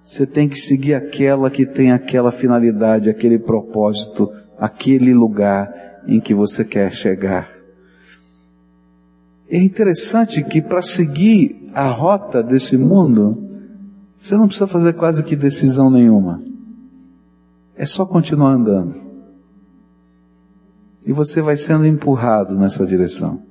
Você 0.00 0.26
tem 0.26 0.48
que 0.48 0.58
seguir 0.58 0.94
aquela 0.94 1.50
que 1.50 1.66
tem 1.66 1.92
aquela 1.92 2.32
finalidade, 2.32 3.10
aquele 3.10 3.38
propósito, 3.38 4.30
aquele 4.58 5.12
lugar 5.14 6.02
em 6.06 6.20
que 6.20 6.34
você 6.34 6.64
quer 6.64 6.92
chegar. 6.92 7.48
É 9.48 9.58
interessante 9.58 10.42
que 10.44 10.62
para 10.62 10.80
seguir 10.80 11.70
a 11.74 11.88
rota 11.88 12.42
desse 12.42 12.76
mundo, 12.76 13.46
Você 14.20 14.36
não 14.36 14.46
precisa 14.46 14.66
fazer 14.66 14.92
quase 14.92 15.22
que 15.24 15.34
decisão 15.34 15.90
nenhuma. 15.90 16.42
É 17.74 17.86
só 17.86 18.04
continuar 18.04 18.52
andando. 18.52 19.09
E 21.06 21.12
você 21.12 21.40
vai 21.40 21.56
sendo 21.56 21.86
empurrado 21.86 22.54
nessa 22.54 22.86
direção. 22.86 23.42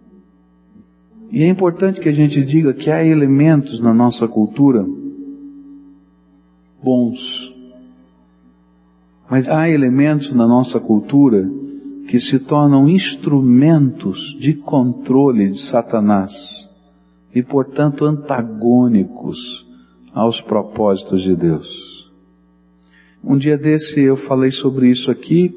E 1.32 1.44
é 1.44 1.48
importante 1.48 2.00
que 2.00 2.10
a 2.10 2.14
gente 2.14 2.44
diga 2.44 2.74
que 2.74 2.90
há 2.90 3.04
elementos 3.04 3.80
na 3.82 3.94
nossa 3.94 4.28
cultura 4.28 4.86
bons. 6.82 7.54
Mas 9.30 9.48
há 9.48 9.70
elementos 9.70 10.34
na 10.34 10.48
nossa 10.48 10.80
cultura 10.80 11.50
que 12.08 12.20
se 12.20 12.40
tornam 12.40 12.90
instrumentos 12.90 14.36
de 14.40 14.56
controle 14.56 15.52
de 15.52 15.60
Satanás 15.60 16.68
e, 17.34 17.44
portanto, 17.44 18.06
antagônicos 18.06 19.68
aos 20.12 20.42
propósitos 20.42 21.22
de 21.22 21.36
Deus. 21.36 22.12
Um 23.24 23.38
dia 23.38 23.58
desse 23.58 24.00
eu 24.00 24.16
falei 24.16 24.50
sobre 24.50 24.90
isso 24.90 25.12
aqui, 25.12 25.56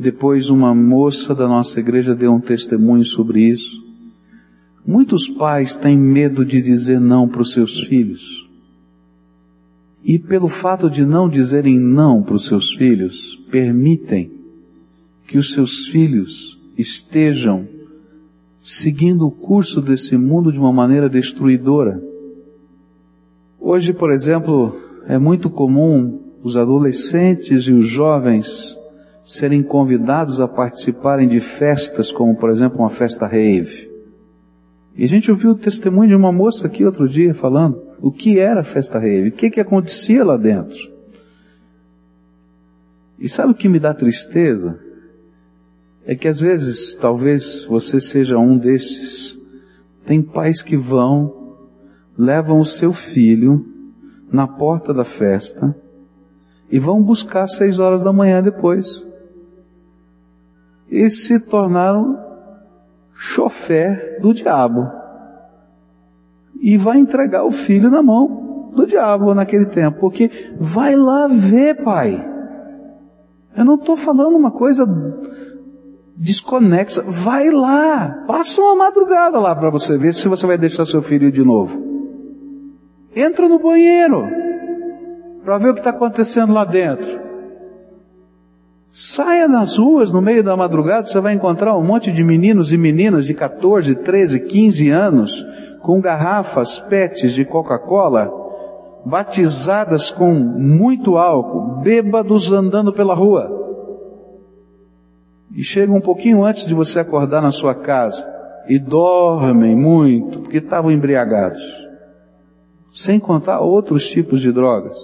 depois 0.00 0.48
uma 0.48 0.74
moça 0.74 1.34
da 1.34 1.46
nossa 1.46 1.78
igreja 1.78 2.14
deu 2.14 2.32
um 2.32 2.40
testemunho 2.40 3.04
sobre 3.04 3.42
isso. 3.50 3.84
Muitos 4.86 5.28
pais 5.28 5.76
têm 5.76 5.94
medo 5.94 6.42
de 6.42 6.62
dizer 6.62 6.98
não 6.98 7.28
para 7.28 7.42
os 7.42 7.52
seus 7.52 7.80
filhos. 7.80 8.48
E 10.02 10.18
pelo 10.18 10.48
fato 10.48 10.88
de 10.88 11.04
não 11.04 11.28
dizerem 11.28 11.78
não 11.78 12.22
para 12.22 12.34
os 12.34 12.46
seus 12.46 12.72
filhos, 12.72 13.36
permitem 13.50 14.30
que 15.26 15.36
os 15.36 15.52
seus 15.52 15.88
filhos 15.88 16.58
estejam 16.78 17.68
seguindo 18.58 19.26
o 19.26 19.30
curso 19.30 19.82
desse 19.82 20.16
mundo 20.16 20.50
de 20.50 20.58
uma 20.58 20.72
maneira 20.72 21.10
destruidora. 21.10 22.02
Hoje, 23.60 23.92
por 23.92 24.10
exemplo, 24.10 24.74
é 25.06 25.18
muito 25.18 25.50
comum 25.50 26.22
os 26.42 26.56
adolescentes 26.56 27.64
e 27.64 27.72
os 27.72 27.86
jovens 27.86 28.79
serem 29.30 29.62
convidados 29.62 30.40
a 30.40 30.48
participarem 30.48 31.28
de 31.28 31.38
festas, 31.38 32.10
como 32.10 32.34
por 32.34 32.50
exemplo 32.50 32.80
uma 32.80 32.90
festa 32.90 33.28
rave. 33.28 33.88
E 34.96 35.04
a 35.04 35.06
gente 35.06 35.30
ouviu 35.30 35.52
o 35.52 35.54
testemunho 35.54 36.08
de 36.08 36.16
uma 36.16 36.32
moça 36.32 36.66
aqui 36.66 36.84
outro 36.84 37.08
dia 37.08 37.32
falando 37.32 37.80
o 38.00 38.10
que 38.10 38.40
era 38.40 38.62
a 38.62 38.64
festa 38.64 38.98
rave, 38.98 39.28
o 39.28 39.32
que, 39.32 39.48
que 39.48 39.60
acontecia 39.60 40.24
lá 40.24 40.36
dentro. 40.36 40.76
E 43.20 43.28
sabe 43.28 43.52
o 43.52 43.54
que 43.54 43.68
me 43.68 43.78
dá 43.78 43.94
tristeza? 43.94 44.80
É 46.04 46.16
que 46.16 46.26
às 46.26 46.40
vezes, 46.40 46.96
talvez 46.96 47.64
você 47.66 48.00
seja 48.00 48.36
um 48.36 48.58
desses, 48.58 49.38
tem 50.04 50.20
pais 50.20 50.60
que 50.60 50.76
vão, 50.76 51.56
levam 52.18 52.58
o 52.58 52.66
seu 52.66 52.92
filho 52.92 53.64
na 54.32 54.48
porta 54.48 54.92
da 54.92 55.04
festa 55.04 55.72
e 56.68 56.80
vão 56.80 57.00
buscar 57.00 57.44
às 57.44 57.54
seis 57.54 57.78
horas 57.78 58.02
da 58.02 58.12
manhã 58.12 58.42
depois. 58.42 59.08
E 60.90 61.08
se 61.08 61.38
tornaram 61.38 62.18
chofer 63.14 64.18
do 64.20 64.34
diabo 64.34 64.90
e 66.60 66.76
vai 66.76 66.98
entregar 66.98 67.44
o 67.44 67.50
filho 67.50 67.90
na 67.90 68.02
mão 68.02 68.70
do 68.74 68.86
diabo 68.86 69.34
naquele 69.34 69.66
tempo, 69.66 69.98
porque 69.98 70.30
vai 70.58 70.94
lá 70.94 71.26
ver, 71.28 71.82
pai. 71.82 72.22
Eu 73.56 73.64
não 73.64 73.74
estou 73.74 73.96
falando 73.96 74.36
uma 74.36 74.50
coisa 74.50 74.86
desconexa. 76.16 77.02
Vai 77.02 77.50
lá, 77.50 78.24
passa 78.26 78.60
uma 78.60 78.76
madrugada 78.76 79.40
lá 79.40 79.56
para 79.56 79.70
você 79.70 79.98
ver 79.98 80.14
se 80.14 80.28
você 80.28 80.46
vai 80.46 80.58
deixar 80.58 80.86
seu 80.86 81.02
filho 81.02 81.32
de 81.32 81.42
novo. 81.42 81.82
Entra 83.14 83.48
no 83.48 83.58
banheiro 83.58 84.22
para 85.42 85.58
ver 85.58 85.70
o 85.70 85.74
que 85.74 85.80
está 85.80 85.90
acontecendo 85.90 86.52
lá 86.52 86.64
dentro. 86.64 87.29
Saia 88.92 89.46
nas 89.46 89.78
ruas 89.78 90.12
no 90.12 90.20
meio 90.20 90.42
da 90.42 90.56
madrugada, 90.56 91.06
você 91.06 91.20
vai 91.20 91.32
encontrar 91.32 91.76
um 91.76 91.82
monte 91.82 92.10
de 92.10 92.24
meninos 92.24 92.72
e 92.72 92.76
meninas 92.76 93.24
de 93.24 93.34
14, 93.34 93.94
13, 93.94 94.40
15 94.40 94.90
anos 94.90 95.46
com 95.80 96.00
garrafas 96.00 96.78
PETs 96.80 97.32
de 97.32 97.44
Coca-Cola, 97.44 98.30
batizadas 99.04 100.10
com 100.10 100.34
muito 100.34 101.16
álcool, 101.16 101.80
bêbados 101.82 102.50
andando 102.50 102.92
pela 102.92 103.14
rua. 103.14 103.58
E 105.54 105.62
chegam 105.62 105.96
um 105.96 106.00
pouquinho 106.00 106.44
antes 106.44 106.66
de 106.66 106.74
você 106.74 106.98
acordar 106.98 107.40
na 107.40 107.52
sua 107.52 107.74
casa 107.74 108.28
e 108.68 108.78
dormem 108.78 109.76
muito 109.76 110.40
porque 110.40 110.58
estavam 110.58 110.90
embriagados. 110.90 111.62
Sem 112.92 113.20
contar 113.20 113.60
outros 113.60 114.08
tipos 114.08 114.40
de 114.40 114.50
drogas. 114.50 114.96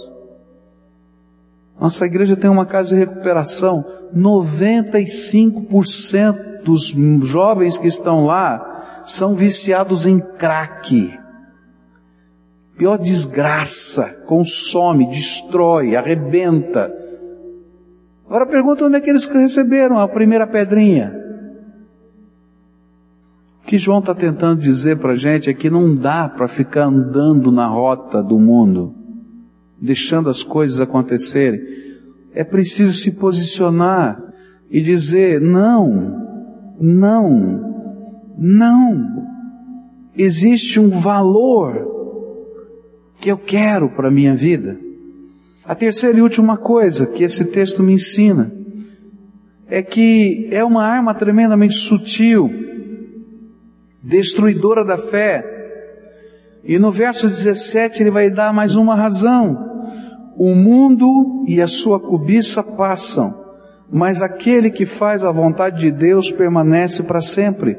Nossa 1.81 2.05
igreja 2.07 2.37
tem 2.37 2.51
uma 2.51 2.65
casa 2.65 2.91
de 2.91 2.97
recuperação. 2.97 3.85
95% 4.15 6.63
dos 6.65 6.95
jovens 7.23 7.77
que 7.79 7.87
estão 7.87 8.25
lá 8.25 9.03
são 9.05 9.35
viciados 9.35 10.07
em 10.07 10.19
crack. 10.19 11.13
Pior 12.77 12.99
desgraça, 12.99 14.25
consome, 14.27 15.09
destrói, 15.09 15.95
arrebenta. 15.97 16.93
Agora 18.27 18.47
pergunta 18.47 18.85
onde 18.85 18.97
é 18.97 19.01
que 19.01 19.09
eles 19.09 19.25
receberam 19.27 19.99
a 19.99 20.09
primeira 20.09 20.47
pedrinha. 20.47 21.15
O 23.63 23.67
que 23.67 23.79
João 23.79 24.01
está 24.01 24.15
tentando 24.15 24.61
dizer 24.61 24.99
para 24.99 25.13
a 25.13 25.17
gente 25.17 25.49
é 25.51 25.55
que 25.55 25.71
não 25.71 25.95
dá 25.95 26.29
para 26.29 26.49
ficar 26.49 26.85
andando 26.85 27.53
na 27.53 27.67
rota 27.67 28.23
do 28.23 28.39
mundo 28.39 29.06
deixando 29.81 30.29
as 30.29 30.43
coisas 30.43 30.81
acontecerem. 30.81 31.61
É 32.35 32.45
preciso 32.45 32.95
se 32.95 33.11
posicionar 33.13 34.23
e 34.71 34.81
dizer: 34.81 35.41
não, 35.41 36.77
não, 36.81 38.35
não. 38.39 39.27
Existe 40.17 40.81
um 40.81 40.89
valor 40.89 41.95
que 43.21 43.31
eu 43.31 43.39
quero 43.39 43.91
para 43.91 44.09
a 44.09 44.11
minha 44.11 44.35
vida. 44.35 44.79
A 45.65 45.75
terceira 45.75 46.19
e 46.19 46.23
última 46.23 46.57
coisa 46.57 47.07
que 47.07 47.25
esse 47.25 47.45
texto 47.45 47.83
me 47.83 47.93
ensina 47.93 48.53
é 49.69 49.83
que 49.83 50.49
é 50.53 50.65
uma 50.65 50.85
arma 50.85 51.13
tremendamente 51.13 51.75
sutil, 51.75 52.49
destruidora 54.03 54.85
da 54.85 54.97
fé, 54.97 55.56
e 56.67 56.79
no 56.79 56.91
verso 56.91 57.29
17 57.29 58.03
ele 58.03 58.11
vai 58.11 58.29
dar 58.29 58.53
mais 58.53 58.75
uma 58.75 58.95
razão. 58.95 59.57
O 60.37 60.55
mundo 60.55 61.45
e 61.47 61.63
a 61.63 61.67
sua 61.67 62.01
cobiça 62.01 62.63
passam, 62.63 63.35
mas 63.91 64.21
aquele 64.21 64.71
que 64.71 64.85
faz 64.85 65.25
a 65.25 65.31
vontade 65.31 65.81
de 65.81 65.91
Deus 65.91 66.31
permanece 66.31 67.03
para 67.03 67.21
sempre. 67.21 67.79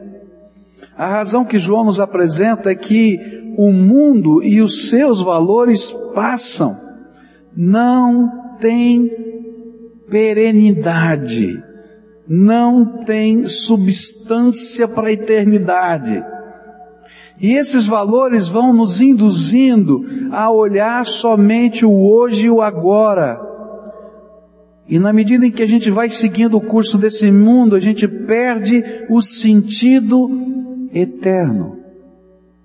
A 0.96 1.08
razão 1.08 1.46
que 1.46 1.60
João 1.60 1.84
nos 1.84 2.00
apresenta 2.00 2.72
é 2.72 2.76
que 2.76 3.20
o 3.58 3.72
mundo 3.72 4.42
e 4.42 4.62
os 4.62 4.90
seus 4.90 5.22
valores 5.22 5.92
passam, 6.16 6.76
não 7.56 8.56
tem 8.60 9.12
perenidade, 10.10 11.62
não 12.28 13.04
tem 13.04 13.48
substância 13.48 14.88
para 14.88 15.10
a 15.10 15.14
eternidade. 15.14 16.24
E 17.40 17.54
esses 17.54 17.86
valores 17.86 18.50
vão 18.50 18.74
nos 18.74 19.00
induzindo 19.00 20.04
a 20.32 20.52
olhar 20.52 21.06
somente 21.06 21.86
o 21.86 21.92
hoje 21.92 22.48
e 22.48 22.50
o 22.50 22.62
agora. 22.62 23.40
E 24.88 24.98
na 24.98 25.14
medida 25.14 25.46
em 25.46 25.52
que 25.52 25.62
a 25.62 25.68
gente 25.68 25.92
vai 25.92 26.10
seguindo 26.10 26.58
o 26.58 26.62
curso 26.62 26.98
desse 26.98 27.30
mundo, 27.32 27.76
a 27.76 27.80
gente 27.80 28.08
perde 28.08 28.84
o 29.10 29.22
sentido 29.22 30.30
eterno. 30.94 31.78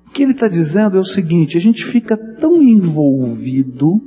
O 0.07 0.11
que 0.11 0.23
ele 0.23 0.33
está 0.33 0.49
dizendo 0.49 0.97
é 0.97 1.01
o 1.01 1.05
seguinte: 1.05 1.57
a 1.57 1.61
gente 1.61 1.85
fica 1.85 2.17
tão 2.17 2.63
envolvido 2.63 4.01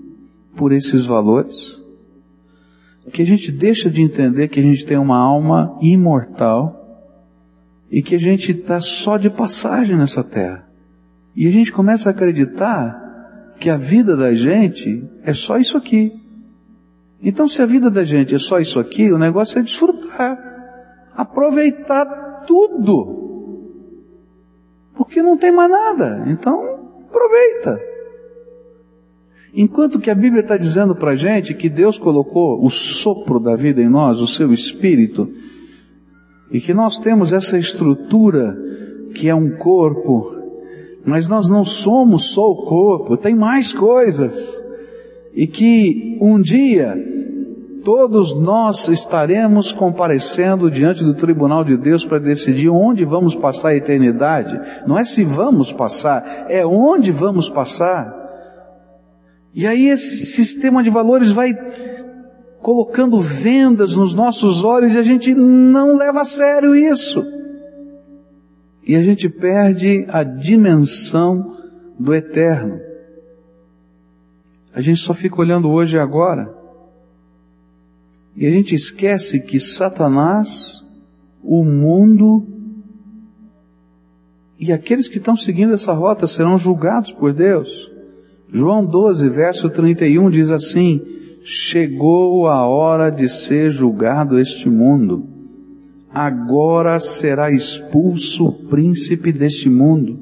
por 0.55 0.71
esses 0.71 1.05
valores, 1.05 1.81
que 3.15 3.21
a 3.21 3.25
gente 3.25 3.49
deixa 3.49 3.89
de 3.89 4.01
entender 4.01 4.49
que 4.49 4.59
a 4.59 4.63
gente 4.63 4.85
tem 4.85 4.97
uma 4.97 5.17
alma 5.17 5.77
imortal 5.81 6.84
e 7.95 8.01
que 8.01 8.13
a 8.13 8.19
gente 8.19 8.51
está 8.51 8.81
só 8.81 9.15
de 9.15 9.29
passagem 9.29 9.95
nessa 9.95 10.21
terra. 10.21 10.67
E 11.33 11.47
a 11.47 11.51
gente 11.51 11.71
começa 11.71 12.09
a 12.09 12.11
acreditar 12.11 13.55
que 13.57 13.69
a 13.69 13.77
vida 13.77 14.17
da 14.17 14.35
gente 14.35 15.01
é 15.23 15.33
só 15.33 15.57
isso 15.57 15.77
aqui. 15.77 16.11
Então, 17.23 17.47
se 17.47 17.61
a 17.61 17.65
vida 17.65 17.89
da 17.89 18.03
gente 18.03 18.35
é 18.35 18.37
só 18.37 18.59
isso 18.59 18.81
aqui, 18.81 19.13
o 19.13 19.17
negócio 19.17 19.59
é 19.59 19.61
desfrutar, 19.61 20.37
aproveitar 21.15 22.43
tudo. 22.45 23.71
Porque 24.93 25.21
não 25.21 25.37
tem 25.37 25.53
mais 25.53 25.71
nada. 25.71 26.25
Então, 26.27 26.99
aproveita. 27.07 27.79
Enquanto 29.53 30.01
que 30.01 30.11
a 30.11 30.15
Bíblia 30.15 30.41
está 30.41 30.57
dizendo 30.57 30.93
para 30.93 31.11
a 31.11 31.15
gente 31.15 31.53
que 31.53 31.69
Deus 31.69 31.97
colocou 31.97 32.61
o 32.61 32.69
sopro 32.69 33.39
da 33.39 33.55
vida 33.55 33.81
em 33.81 33.87
nós, 33.87 34.19
o 34.19 34.27
seu 34.27 34.51
espírito, 34.51 35.31
e 36.51 36.59
que 36.59 36.73
nós 36.73 36.97
temos 36.99 37.33
essa 37.33 37.57
estrutura 37.57 38.55
que 39.13 39.29
é 39.29 39.35
um 39.35 39.57
corpo, 39.57 40.35
mas 41.05 41.27
nós 41.29 41.49
não 41.49 41.63
somos 41.63 42.31
só 42.31 42.43
o 42.49 42.65
corpo, 42.65 43.17
tem 43.17 43.35
mais 43.35 43.73
coisas. 43.73 44.63
e 45.33 45.47
que 45.47 46.17
um 46.21 46.41
dia 46.41 46.95
todos 47.83 48.33
nós 48.33 48.87
estaremos 48.87 49.71
comparecendo 49.71 50.71
diante 50.71 51.03
do 51.03 51.13
tribunal 51.13 51.63
de 51.63 51.77
Deus 51.77 52.03
para 52.03 52.17
decidir 52.17 52.69
onde 52.69 53.05
vamos 53.05 53.35
passar 53.35 53.69
a 53.69 53.75
eternidade. 53.75 54.59
Não 54.87 54.97
é 54.97 55.03
se 55.03 55.23
vamos 55.23 55.71
passar, 55.71 56.47
é 56.49 56.65
onde 56.65 57.11
vamos 57.11 57.47
passar. 57.47 58.25
E 59.53 59.67
aí 59.67 59.87
esse 59.87 60.25
sistema 60.25 60.81
de 60.81 60.89
valores 60.89 61.31
vai 61.31 61.53
colocando 62.65 63.21
vendas 63.21 63.95
nos 63.95 64.15
nossos 64.15 64.63
olhos 64.63 64.95
e 64.95 64.97
a 64.97 65.03
gente 65.03 65.35
não 65.35 65.95
leva 65.95 66.21
a 66.21 66.25
sério 66.25 66.75
isso. 66.75 67.23
E 68.83 68.95
a 68.95 69.03
gente 69.03 69.29
perde 69.29 70.03
a 70.09 70.23
dimensão 70.23 71.55
do 71.99 72.11
eterno. 72.11 72.79
A 74.73 74.81
gente 74.81 74.99
só 74.99 75.13
fica 75.13 75.39
olhando 75.39 75.69
hoje 75.69 75.95
e 75.95 75.99
agora. 75.99 76.51
E 78.35 78.47
a 78.47 78.49
gente 78.49 78.73
esquece 78.73 79.39
que 79.41 79.59
Satanás, 79.59 80.83
o 81.43 81.63
mundo 81.63 82.47
e 84.57 84.73
aqueles 84.73 85.07
que 85.07 85.19
estão 85.19 85.35
seguindo 85.35 85.75
essa 85.75 85.93
rota 85.93 86.25
serão 86.25 86.57
julgados 86.57 87.11
por 87.11 87.31
Deus. 87.31 87.91
João 88.51 88.83
12, 88.83 89.29
verso 89.29 89.69
31 89.69 90.31
diz 90.31 90.49
assim: 90.49 91.24
Chegou 91.47 92.47
a 92.47 92.67
hora 92.67 93.11
de 93.11 93.29
ser 93.29 93.69
julgado 93.69 94.39
este 94.39 94.67
mundo. 94.67 95.27
Agora 96.11 96.99
será 96.99 97.51
expulso 97.51 98.47
o 98.47 98.51
príncipe 98.51 99.31
deste 99.31 99.69
mundo. 99.69 100.19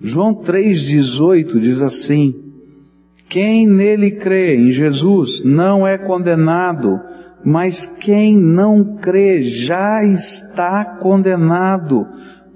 João 0.00 0.32
3,18 0.32 1.58
diz 1.58 1.82
assim: 1.82 2.36
quem 3.28 3.66
nele 3.66 4.12
crê, 4.12 4.54
em 4.54 4.70
Jesus, 4.70 5.42
não 5.42 5.84
é 5.84 5.98
condenado, 5.98 7.00
mas 7.44 7.84
quem 7.84 8.38
não 8.38 8.94
crê 8.98 9.42
já 9.42 10.04
está 10.04 10.84
condenado, 10.84 12.06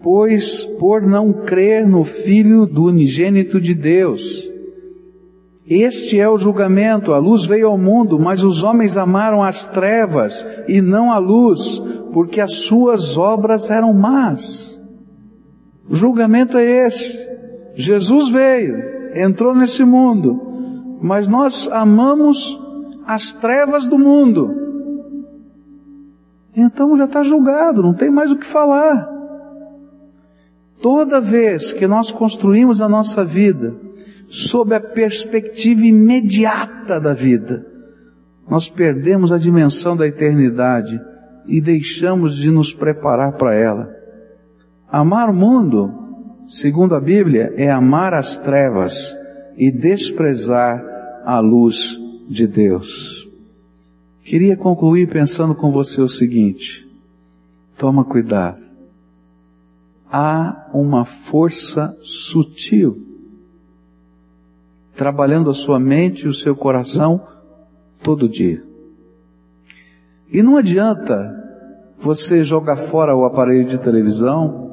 pois 0.01 0.62
por 0.79 1.03
não 1.03 1.33
crer 1.33 1.85
no 1.85 2.05
Filho 2.05 2.64
do 2.64 2.85
unigênito 2.85 3.61
de 3.61 3.75
Deus. 3.75 4.49
Este 5.69 6.19
é 6.19 6.27
o 6.27 6.39
julgamento, 6.39 7.12
a 7.12 7.19
luz 7.19 7.45
veio 7.45 7.69
ao 7.69 7.77
mundo, 7.77 8.19
mas 8.19 8.43
os 8.43 8.62
homens 8.62 8.97
amaram 8.97 9.43
as 9.43 9.66
trevas 9.66 10.47
e 10.66 10.81
não 10.81 11.12
a 11.12 11.19
luz, 11.19 11.79
porque 12.11 12.41
as 12.41 12.55
suas 12.61 13.19
obras 13.19 13.71
eram 13.71 13.93
más. 13.93 14.81
O 15.87 15.95
julgamento 15.95 16.57
é 16.57 16.87
esse. 16.87 17.19
Jesus 17.75 18.31
veio, 18.31 18.79
entrou 19.14 19.55
nesse 19.55 19.85
mundo, 19.85 20.97
mas 21.03 21.29
nós 21.29 21.69
amamos 21.71 22.59
as 23.07 23.35
trevas 23.35 23.87
do 23.87 23.99
mundo. 23.99 24.49
Então 26.57 26.97
já 26.97 27.05
está 27.05 27.23
julgado, 27.23 27.83
não 27.83 27.93
tem 27.93 28.09
mais 28.09 28.31
o 28.31 28.37
que 28.37 28.47
falar. 28.47 29.07
Toda 30.81 31.21
vez 31.21 31.75
que 31.75 31.87
nós 31.87 32.11
construímos 32.11 32.81
a 32.81 32.89
nossa 32.89 33.23
vida 33.23 33.88
sob 34.29 34.74
a 34.74 34.81
perspectiva 34.81 35.85
imediata 35.85 37.01
da 37.01 37.14
vida, 37.14 37.66
nós 38.49 38.68
perdemos 38.68 39.33
a 39.33 39.39
dimensão 39.39 39.97
da 39.97 40.07
eternidade 40.07 41.01
e 41.47 41.61
deixamos 41.61 42.37
de 42.37 42.51
nos 42.51 42.72
preparar 42.72 43.33
para 43.33 43.55
ela. 43.55 43.95
Amar 44.91 45.31
o 45.31 45.35
mundo, 45.35 45.93
segundo 46.47 46.95
a 46.95 47.01
Bíblia, 47.01 47.53
é 47.57 47.70
amar 47.70 48.14
as 48.14 48.39
trevas 48.39 49.16
e 49.57 49.70
desprezar 49.70 50.83
a 51.24 51.41
luz 51.41 51.99
de 52.29 52.47
Deus. 52.47 53.29
Queria 54.24 54.57
concluir 54.57 55.09
pensando 55.09 55.55
com 55.55 55.70
você 55.70 56.01
o 56.01 56.09
seguinte: 56.09 56.87
toma 57.76 58.05
cuidado. 58.05 58.62
Há 60.11 60.70
uma 60.72 61.05
força 61.05 61.97
sutil 62.03 63.08
trabalhando 64.99 65.49
a 65.49 65.55
sua 65.55 65.79
mente 65.79 66.27
e 66.27 66.29
o 66.29 66.35
seu 66.35 66.57
coração 66.57 67.23
todo 68.03 68.29
dia. 68.29 68.65
E 70.31 70.43
não 70.43 70.57
adianta 70.57 71.35
você 71.97 72.43
jogar 72.43 72.77
fora 72.77 73.15
o 73.15 73.25
aparelho 73.25 73.69
de 73.69 73.79
televisão, 73.79 74.73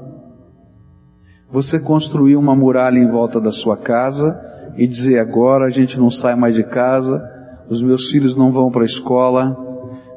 você 1.50 1.80
construir 1.80 2.36
uma 2.36 2.56
muralha 2.56 2.98
em 2.98 3.08
volta 3.08 3.40
da 3.40 3.52
sua 3.52 3.78
casa 3.78 4.36
e 4.76 4.88
dizer 4.88 5.20
agora 5.20 5.68
a 5.68 5.70
gente 5.70 6.00
não 6.00 6.10
sai 6.10 6.36
mais 6.36 6.56
de 6.56 6.64
casa, 6.64 7.24
os 7.70 7.80
meus 7.80 8.10
filhos 8.10 8.36
não 8.36 8.52
vão 8.52 8.72
para 8.72 8.82
a 8.82 8.86
escola, 8.86 9.56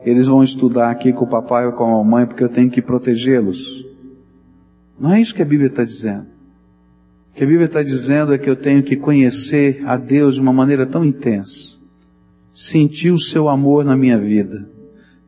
eles 0.02 0.26
vão 0.26 0.42
estudar 0.42 0.90
aqui 0.90 1.12
com 1.12 1.26
o 1.26 1.28
papai 1.28 1.66
ou 1.66 1.72
com 1.72 1.84
a 1.84 2.02
mamãe 2.02 2.26
porque 2.26 2.42
eu 2.42 2.48
tenho 2.48 2.70
que 2.70 2.80
protegê-los. 2.80 3.84
Não 4.98 5.12
é 5.12 5.20
isso 5.20 5.34
que 5.34 5.42
a 5.42 5.46
Bíblia 5.46 5.68
está 5.68 5.84
dizendo. 5.84 6.37
Que 7.38 7.44
a 7.44 7.46
Bíblia 7.46 7.66
está 7.66 7.84
dizendo 7.84 8.34
é 8.34 8.38
que 8.38 8.50
eu 8.50 8.56
tenho 8.56 8.82
que 8.82 8.96
conhecer 8.96 9.80
a 9.86 9.96
Deus 9.96 10.34
de 10.34 10.40
uma 10.40 10.52
maneira 10.52 10.84
tão 10.84 11.04
intensa, 11.04 11.78
sentir 12.52 13.12
o 13.12 13.20
seu 13.20 13.48
amor 13.48 13.84
na 13.84 13.96
minha 13.96 14.18
vida, 14.18 14.68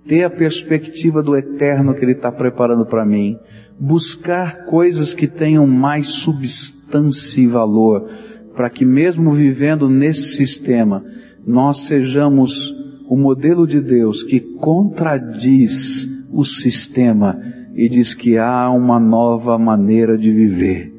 ter 0.09 0.25
a 0.25 0.29
perspectiva 0.29 1.23
do 1.23 1.37
eterno 1.37 1.95
que 1.95 2.05
Ele 2.05 2.15
está 2.15 2.33
preparando 2.33 2.85
para 2.85 3.07
mim, 3.07 3.39
buscar 3.79 4.65
coisas 4.65 5.15
que 5.15 5.29
tenham 5.29 5.69
mais 5.69 6.09
substância 6.09 7.41
e 7.41 7.47
valor, 7.47 8.11
para 8.57 8.69
que 8.69 8.85
mesmo 8.85 9.31
vivendo 9.31 9.89
nesse 9.89 10.37
sistema, 10.37 11.05
nós 11.47 11.83
sejamos 11.83 12.75
o 13.09 13.17
modelo 13.17 13.69
de 13.69 13.81
Deus 13.81 14.25
que 14.25 14.41
contradiz 14.41 16.09
o 16.33 16.45
sistema 16.45 17.41
e 17.73 17.89
diz 17.89 18.15
que 18.15 18.37
há 18.37 18.69
uma 18.69 18.99
nova 18.99 19.57
maneira 19.57 20.19
de 20.19 20.33
viver. 20.33 20.90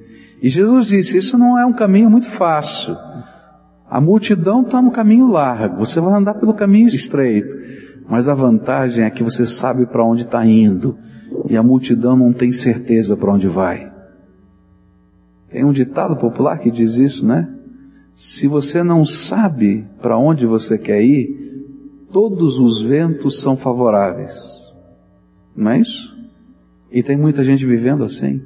E 0.42 0.50
Jesus 0.50 0.88
disse, 0.88 1.18
isso 1.18 1.38
não 1.38 1.58
é 1.58 1.66
um 1.66 1.74
caminho 1.74 2.10
muito 2.10 2.28
fácil. 2.28 2.98
A 3.88 4.02
multidão 4.02 4.62
está 4.62 4.82
no 4.82 4.92
caminho 4.92 5.28
largo, 5.28 5.86
você 5.86 6.00
vai 6.00 6.14
andar 6.14 6.36
pelo 6.36 6.54
caminho 6.54 6.88
estreito. 6.88 7.56
Mas 8.10 8.28
a 8.28 8.34
vantagem 8.34 9.06
é 9.06 9.10
que 9.10 9.24
você 9.24 9.46
sabe 9.46 9.86
para 9.86 10.04
onde 10.04 10.24
está 10.24 10.46
indo. 10.46 10.98
E 11.48 11.56
a 11.56 11.64
multidão 11.64 12.16
não 12.16 12.34
tem 12.34 12.52
certeza 12.52 13.16
para 13.16 13.34
onde 13.34 13.48
vai. 13.48 13.92
Tem 15.50 15.64
um 15.64 15.72
ditado 15.72 16.16
popular 16.16 16.58
que 16.58 16.72
diz 16.72 16.96
isso, 16.96 17.26
né? 17.26 17.54
Se 18.16 18.48
você 18.48 18.84
não 18.84 19.06
sabe 19.06 19.86
para 20.02 20.18
onde 20.18 20.46
você 20.46 20.78
quer 20.78 21.02
ir, 21.02 21.68
todos 22.12 22.60
os 22.60 22.82
ventos 22.82 23.40
são 23.40 23.56
favoráveis. 23.56 24.34
Não 25.56 25.72
é 25.72 25.80
isso? 25.80 26.18
E 26.92 27.04
tem 27.04 27.18
muita 27.18 27.44
gente 27.44 27.66
vivendo 27.66 28.04
assim. 28.04 28.42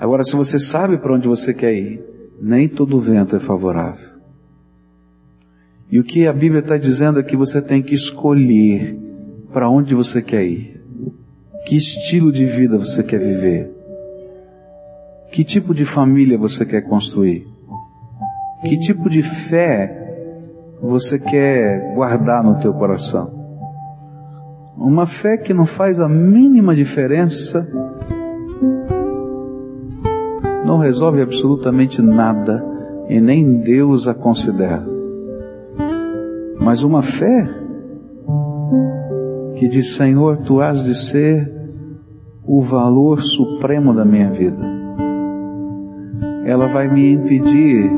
Agora, 0.00 0.24
se 0.24 0.34
você 0.34 0.58
sabe 0.58 0.96
para 0.96 1.14
onde 1.14 1.28
você 1.28 1.52
quer 1.52 1.74
ir, 1.74 2.02
nem 2.40 2.66
todo 2.66 2.98
vento 2.98 3.36
é 3.36 3.38
favorável. 3.38 4.08
E 5.90 5.98
o 5.98 6.02
que 6.02 6.26
a 6.26 6.32
Bíblia 6.32 6.60
está 6.60 6.78
dizendo 6.78 7.20
é 7.20 7.22
que 7.22 7.36
você 7.36 7.60
tem 7.60 7.82
que 7.82 7.94
escolher 7.94 8.98
para 9.52 9.68
onde 9.68 9.94
você 9.94 10.22
quer 10.22 10.44
ir. 10.44 10.80
Que 11.66 11.76
estilo 11.76 12.32
de 12.32 12.46
vida 12.46 12.78
você 12.78 13.02
quer 13.02 13.18
viver? 13.18 13.70
Que 15.30 15.44
tipo 15.44 15.74
de 15.74 15.84
família 15.84 16.38
você 16.38 16.64
quer 16.64 16.80
construir? 16.80 17.46
Que 18.64 18.78
tipo 18.78 19.10
de 19.10 19.22
fé 19.22 19.98
você 20.80 21.18
quer 21.18 21.94
guardar 21.94 22.42
no 22.42 22.58
teu 22.58 22.72
coração? 22.72 23.38
Uma 24.78 25.06
fé 25.06 25.36
que 25.36 25.52
não 25.52 25.66
faz 25.66 26.00
a 26.00 26.08
mínima 26.08 26.74
diferença, 26.74 27.68
não 30.70 30.78
resolve 30.78 31.20
absolutamente 31.20 32.00
nada 32.00 32.64
e 33.08 33.20
nem 33.20 33.60
Deus 33.60 34.06
a 34.06 34.14
considera. 34.14 34.86
Mas 36.60 36.82
uma 36.82 37.02
fé 37.02 37.48
que 39.56 39.68
diz: 39.68 39.94
Senhor, 39.94 40.38
tu 40.38 40.60
has 40.60 40.84
de 40.84 40.94
ser 40.94 41.50
o 42.46 42.62
valor 42.62 43.20
supremo 43.20 43.94
da 43.94 44.04
minha 44.04 44.30
vida 44.30 44.80
ela 46.50 46.66
vai 46.66 46.88
me 46.88 47.12
impedir 47.12 47.90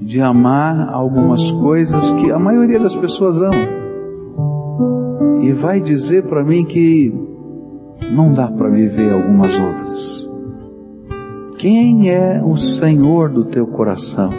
de 0.00 0.20
amar 0.20 0.88
algumas 0.92 1.50
coisas 1.50 2.12
que 2.12 2.30
a 2.30 2.38
maioria 2.38 2.78
das 2.78 2.94
pessoas 2.94 3.36
amam. 3.38 3.84
E 5.42 5.52
vai 5.52 5.80
dizer 5.80 6.24
para 6.24 6.44
mim 6.44 6.64
que 6.64 7.12
não 8.12 8.32
dá 8.32 8.46
para 8.46 8.70
viver 8.70 9.12
algumas 9.12 9.58
outras. 9.58 10.13
Quem 11.58 12.10
é 12.10 12.42
o 12.44 12.56
Senhor 12.56 13.30
do 13.30 13.44
teu 13.44 13.66
coração? 13.66 14.30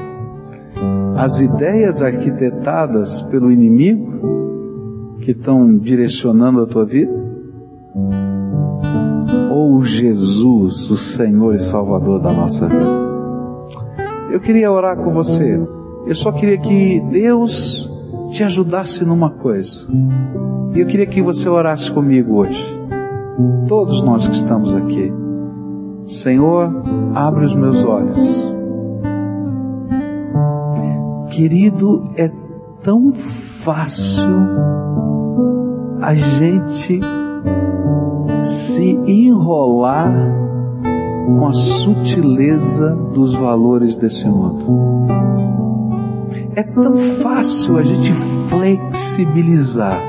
As 1.15 1.39
ideias 1.39 2.01
arquitetadas 2.01 3.21
pelo 3.23 3.51
inimigo 3.51 5.17
que 5.21 5.31
estão 5.31 5.77
direcionando 5.77 6.61
a 6.61 6.65
tua 6.65 6.85
vida? 6.85 7.25
ou 9.55 9.81
Jesus, 9.83 10.89
o 10.91 10.97
Senhor 10.97 11.55
e 11.55 11.59
Salvador 11.59 12.19
da 12.19 12.31
nossa 12.31 12.67
vida. 12.67 13.05
Eu 14.29 14.39
queria 14.39 14.71
orar 14.71 14.97
com 14.97 15.11
você 15.11 15.59
Eu 16.05 16.13
só 16.13 16.31
queria 16.31 16.57
que 16.57 16.99
Deus 16.99 17.89
te 18.31 18.43
ajudasse 18.43 19.03
numa 19.03 19.29
coisa. 19.29 19.87
E 20.73 20.79
eu 20.79 20.85
queria 20.85 21.05
que 21.05 21.21
você 21.21 21.49
orasse 21.49 21.91
comigo 21.91 22.35
hoje. 22.35 22.63
Todos 23.67 24.03
nós 24.03 24.27
que 24.27 24.35
estamos 24.35 24.75
aqui. 24.75 25.11
Senhor, 26.05 26.71
abre 27.13 27.45
os 27.45 27.55
meus 27.55 27.83
olhos. 27.83 28.53
Querido, 31.31 32.09
é 32.15 32.31
tão 32.81 33.13
fácil 33.13 34.33
a 36.01 36.13
gente 36.13 36.99
se 38.43 38.83
enrolar 39.07 40.13
com 41.25 41.47
a 41.47 41.53
sutileza 41.53 42.91
dos 43.13 43.33
valores 43.33 43.97
desse 43.97 44.27
mundo. 44.29 45.07
É 46.55 46.63
tão 46.63 46.95
fácil 46.95 47.77
a 47.77 47.83
gente 47.83 48.13
flexibilizar. 48.47 49.99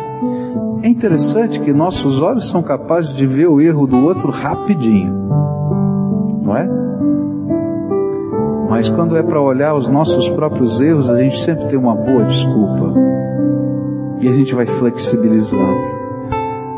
É 0.82 0.88
interessante 0.88 1.58
que 1.58 1.72
nossos 1.72 2.20
olhos 2.20 2.48
são 2.48 2.62
capazes 2.62 3.14
de 3.14 3.26
ver 3.26 3.48
o 3.48 3.60
erro 3.60 3.86
do 3.86 3.96
outro 4.04 4.30
rapidinho, 4.30 5.12
não 6.46 6.56
é? 6.56 6.68
Mas 8.70 8.88
quando 8.88 9.16
é 9.16 9.22
para 9.22 9.40
olhar 9.40 9.74
os 9.74 9.88
nossos 9.88 10.28
próprios 10.30 10.80
erros, 10.80 11.10
a 11.10 11.20
gente 11.20 11.38
sempre 11.40 11.66
tem 11.66 11.78
uma 11.78 11.94
boa 11.94 12.24
desculpa. 12.24 12.94
E 14.20 14.28
a 14.28 14.32
gente 14.32 14.54
vai 14.54 14.66
flexibilizando. 14.66 16.06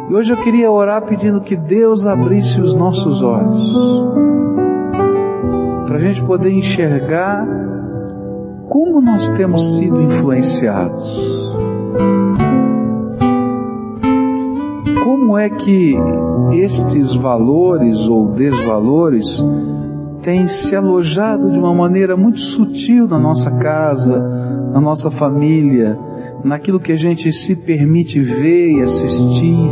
E 0.09 0.15
hoje 0.15 0.33
eu 0.33 0.37
queria 0.39 0.71
orar 0.71 1.03
pedindo 1.03 1.41
que 1.41 1.55
Deus 1.55 2.07
abrisse 2.07 2.61
os 2.61 2.75
nossos 2.75 3.23
olhos, 3.23 3.75
para 5.87 5.97
a 5.97 6.01
gente 6.01 6.23
poder 6.23 6.51
enxergar 6.51 7.47
como 8.69 9.01
nós 9.01 9.29
temos 9.31 9.77
sido 9.77 10.01
influenciados. 10.01 11.38
Como 15.29 15.37
é 15.37 15.51
que 15.51 15.95
estes 16.53 17.15
valores 17.15 18.09
ou 18.09 18.29
desvalores 18.31 19.45
têm 20.23 20.49
se 20.49 20.75
alojado 20.75 21.53
de 21.53 21.59
uma 21.59 21.75
maneira 21.75 22.17
muito 22.17 22.41
sutil 22.41 23.07
na 23.07 23.19
nossa 23.19 23.51
casa, 23.51 24.19
na 24.73 24.81
nossa 24.81 25.11
família, 25.11 25.99
naquilo 26.43 26.81
que 26.81 26.93
a 26.93 26.97
gente 26.97 27.31
se 27.31 27.55
permite 27.55 28.19
ver 28.19 28.79
e 28.79 28.83
assistir, 28.83 29.69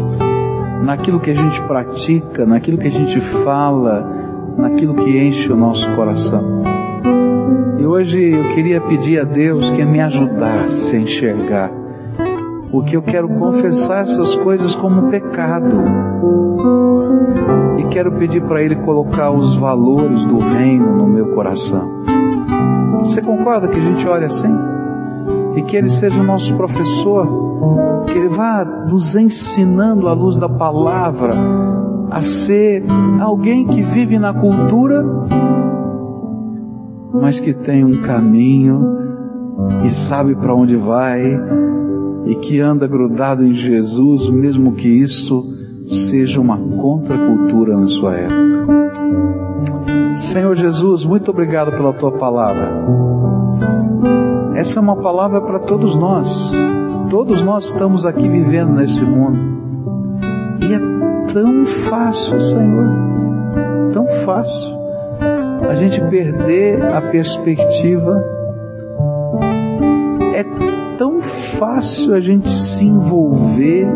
naquilo 0.84 1.18
que 1.18 1.30
a 1.30 1.34
gente 1.34 1.58
pratica, 1.62 2.44
naquilo 2.44 2.76
que 2.76 2.88
a 2.88 2.92
gente 2.92 3.18
fala, 3.18 4.54
naquilo 4.58 4.94
que 4.94 5.18
enche 5.18 5.50
o 5.50 5.56
nosso 5.56 5.90
coração. 5.96 6.64
E 7.78 7.86
hoje 7.86 8.22
eu 8.30 8.44
queria 8.50 8.78
pedir 8.82 9.20
a 9.20 9.24
Deus 9.24 9.70
que 9.70 9.82
me 9.86 10.02
ajudasse 10.02 10.96
a 10.96 11.00
enxergar, 11.00 11.72
porque 12.70 12.96
eu 12.96 13.02
quero 13.02 13.28
confessar 13.28 14.02
essas 14.02 14.36
coisas 14.36 14.74
como 14.74 15.10
pecado. 15.10 15.84
E 17.78 17.84
quero 17.84 18.12
pedir 18.12 18.42
para 18.42 18.62
Ele 18.62 18.76
colocar 18.76 19.30
os 19.30 19.56
valores 19.56 20.24
do 20.24 20.38
reino 20.38 20.96
no 20.96 21.06
meu 21.06 21.28
coração. 21.34 22.02
Você 23.00 23.20
concorda 23.20 23.68
que 23.68 23.78
a 23.78 23.82
gente 23.82 24.06
olhe 24.06 24.24
assim? 24.24 24.52
E 25.56 25.62
que 25.62 25.76
Ele 25.76 25.90
seja 25.90 26.20
o 26.20 26.24
nosso 26.24 26.54
professor, 26.56 28.04
que 28.06 28.18
Ele 28.18 28.28
vá 28.28 28.64
nos 28.64 29.14
ensinando 29.14 30.08
à 30.08 30.12
luz 30.12 30.38
da 30.38 30.48
palavra 30.48 31.34
a 32.10 32.20
ser 32.20 32.84
alguém 33.20 33.66
que 33.66 33.82
vive 33.82 34.18
na 34.18 34.32
cultura 34.32 35.04
mas 37.20 37.40
que 37.40 37.52
tem 37.52 37.84
um 37.84 38.00
caminho 38.02 38.98
e 39.84 39.90
sabe 39.90 40.34
para 40.34 40.54
onde 40.54 40.76
vai 40.76 41.22
e 42.26 42.34
que 42.34 42.60
anda 42.60 42.86
grudado 42.86 43.44
em 43.44 43.54
Jesus, 43.54 44.28
mesmo 44.28 44.72
que 44.72 44.88
isso 44.88 45.44
seja 45.86 46.40
uma 46.40 46.58
contracultura 46.58 47.76
na 47.76 47.88
sua 47.88 48.16
época. 48.16 48.46
Senhor 50.16 50.54
Jesus, 50.54 51.04
muito 51.04 51.30
obrigado 51.30 51.70
pela 51.70 51.92
tua 51.92 52.10
palavra. 52.12 52.68
Essa 54.54 54.78
é 54.78 54.82
uma 54.82 54.96
palavra 54.96 55.40
para 55.40 55.60
todos 55.60 55.94
nós. 55.94 56.50
Todos 57.08 57.42
nós 57.42 57.66
estamos 57.66 58.04
aqui 58.04 58.28
vivendo 58.28 58.72
nesse 58.72 59.04
mundo. 59.04 59.38
E 60.68 60.74
é 60.74 61.32
tão 61.32 61.64
fácil, 61.64 62.40
Senhor. 62.40 62.88
Tão 63.92 64.06
fácil 64.24 64.76
a 65.68 65.74
gente 65.74 66.00
perder 66.00 66.82
a 66.82 67.00
perspectiva. 67.00 68.24
É 70.34 70.42
tão 70.96 71.20
fácil 71.20 72.14
a 72.14 72.20
gente 72.20 72.50
se 72.50 72.84
envolver 72.84 73.86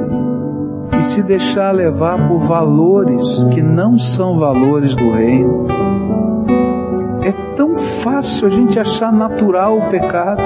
e 0.99 1.03
se 1.03 1.23
deixar 1.23 1.71
levar 1.73 2.29
por 2.29 2.41
valores 2.41 3.45
que 3.53 3.63
não 3.63 3.99
são 3.99 4.39
valores 4.39 4.95
do 4.95 5.11
reino. 5.11 5.67
É 7.23 7.33
tão 7.55 7.77
fácil 7.77 8.47
a 8.47 8.51
gente 8.51 8.79
achar 8.79 9.13
natural 9.13 9.79
o 9.79 9.89
pecado. 9.89 10.43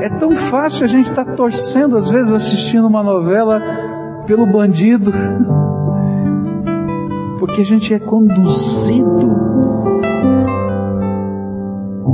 É 0.00 0.08
tão 0.08 0.32
fácil 0.32 0.84
a 0.84 0.88
gente 0.88 1.10
estar 1.10 1.24
tá 1.24 1.32
torcendo, 1.32 1.96
às 1.96 2.08
vezes 2.10 2.32
assistindo 2.32 2.86
uma 2.86 3.02
novela 3.02 3.60
pelo 4.26 4.46
bandido 4.46 5.12
porque 7.38 7.60
a 7.60 7.64
gente 7.64 7.94
é 7.94 7.98
conduzido. 7.98 9.57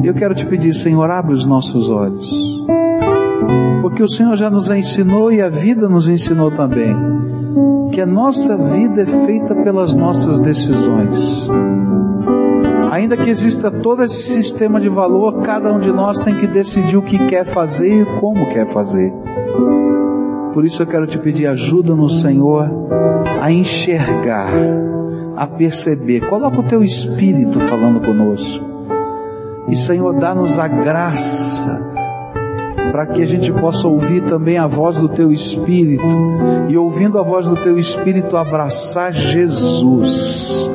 Eu 0.03 0.15
quero 0.15 0.35
te 0.35 0.45
pedir, 0.45 0.75
Senhor, 0.75 1.11
abre 1.11 1.35
os 1.35 1.47
nossos 1.47 1.91
olhos, 1.91 2.65
porque 3.83 4.03
o 4.03 4.09
Senhor 4.09 4.37
já 4.37 4.51
nos 4.51 4.71
ensinou 4.71 5.33
e 5.33 5.41
a 5.41 5.49
vida 5.49 5.89
nos 5.89 6.09
ensinou 6.09 6.51
também, 6.51 6.97
que 7.93 8.01
a 8.01 8.07
nossa 8.07 8.57
vida 8.57 9.03
é 9.03 9.07
feita 9.07 9.55
pelas 9.55 9.95
nossas 9.95 10.41
decisões. 10.41 11.49
Ainda 12.91 13.17
que 13.17 13.29
exista 13.29 13.71
todo 13.71 14.03
esse 14.03 14.33
sistema 14.33 14.81
de 14.81 14.89
valor, 14.89 15.41
cada 15.43 15.73
um 15.73 15.81
de 15.81 15.93
nós 15.93 16.21
tem 16.21 16.35
que 16.35 16.47
decidir 16.47 16.97
o 16.97 17.03
que 17.03 17.19
quer 17.27 17.45
fazer 17.45 18.03
e 18.03 18.21
como 18.21 18.49
quer 18.49 18.69
fazer. 18.73 19.13
Por 20.53 20.65
isso 20.65 20.83
eu 20.83 20.87
quero 20.87 21.07
te 21.07 21.19
pedir 21.19 21.47
ajuda 21.47 21.95
no 21.95 22.09
Senhor 22.09 22.71
a 23.41 23.51
enxergar 23.51 24.53
a 25.37 25.47
perceber. 25.47 26.21
Coloca 26.29 26.61
o 26.61 26.63
teu 26.63 26.83
espírito 26.83 27.59
falando 27.61 28.01
conosco. 28.01 28.74
E 29.69 29.77
Senhor, 29.77 30.15
dá-nos 30.15 30.59
a 30.59 30.69
graça 30.69 31.95
para 32.93 33.07
que 33.07 33.23
a 33.23 33.27
gente 33.27 33.53
possa 33.53 33.89
ouvir 33.89 34.23
também 34.23 34.57
a 34.57 34.67
voz 34.67 35.01
do 35.01 35.09
teu 35.09 35.33
espírito 35.33 36.05
e 36.69 36.79
ouvindo 36.79 37.19
a 37.19 37.23
voz 37.23 37.49
do 37.49 37.57
teu 37.57 37.77
espírito 37.77 38.37
abraçar 38.37 39.13
Jesus 39.13 40.71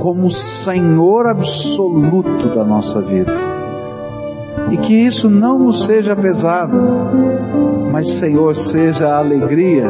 como 0.00 0.28
Senhor 0.28 1.28
absoluto 1.28 2.48
da 2.48 2.64
nossa 2.64 3.00
vida. 3.00 3.32
E 4.72 4.76
que 4.76 4.92
isso 4.92 5.30
não 5.30 5.58
nos 5.58 5.84
seja 5.84 6.16
pesado, 6.16 6.76
mas 7.92 8.08
Senhor, 8.08 8.56
seja 8.56 9.06
a 9.06 9.18
alegria 9.18 9.88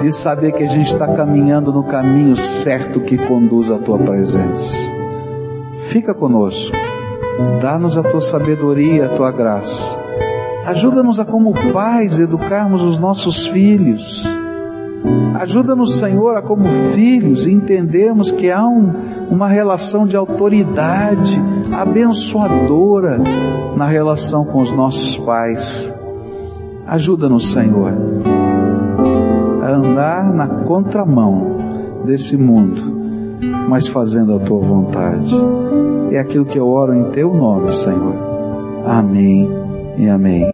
de 0.00 0.10
saber 0.10 0.52
que 0.52 0.64
a 0.64 0.68
gente 0.68 0.92
está 0.92 1.06
caminhando 1.06 1.72
no 1.72 1.84
caminho 1.84 2.36
certo 2.36 3.00
que 3.00 3.18
conduz 3.18 3.70
à 3.70 3.76
tua 3.76 3.98
presença. 3.98 4.74
Fica 5.88 6.14
conosco, 6.14 6.74
dá-nos 7.60 7.96
a 7.96 8.02
tua 8.02 8.20
sabedoria, 8.20 9.06
a 9.06 9.08
tua 9.08 9.30
graça. 9.30 9.98
Ajuda-nos 10.66 11.18
a, 11.18 11.24
como 11.24 11.52
pais, 11.72 12.18
educarmos 12.18 12.82
os 12.84 12.98
nossos 12.98 13.46
filhos. 13.48 14.24
Ajuda-nos, 15.40 15.98
Senhor, 15.98 16.36
a, 16.36 16.42
como 16.42 16.68
filhos, 16.94 17.46
entendermos 17.46 18.30
que 18.30 18.50
há 18.50 18.64
um, 18.66 18.92
uma 19.30 19.48
relação 19.48 20.06
de 20.06 20.16
autoridade 20.16 21.40
abençoadora 21.72 23.18
na 23.76 23.86
relação 23.86 24.44
com 24.44 24.60
os 24.60 24.72
nossos 24.72 25.18
pais. 25.18 25.92
Ajuda-nos, 26.86 27.52
Senhor 27.52 27.92
a 29.62 29.70
andar 29.70 30.32
na 30.32 30.48
contramão 30.48 31.56
desse 32.04 32.36
mundo, 32.36 32.82
mas 33.68 33.86
fazendo 33.86 34.34
a 34.34 34.40
tua 34.40 34.58
vontade. 34.58 35.32
É 36.12 36.18
aquilo 36.18 36.44
que 36.44 36.58
eu 36.58 36.68
oro 36.68 36.94
em 36.94 37.04
teu 37.04 37.32
nome, 37.32 37.72
Senhor. 37.72 38.14
Amém 38.84 39.48
e 39.96 40.08
amém. 40.08 40.44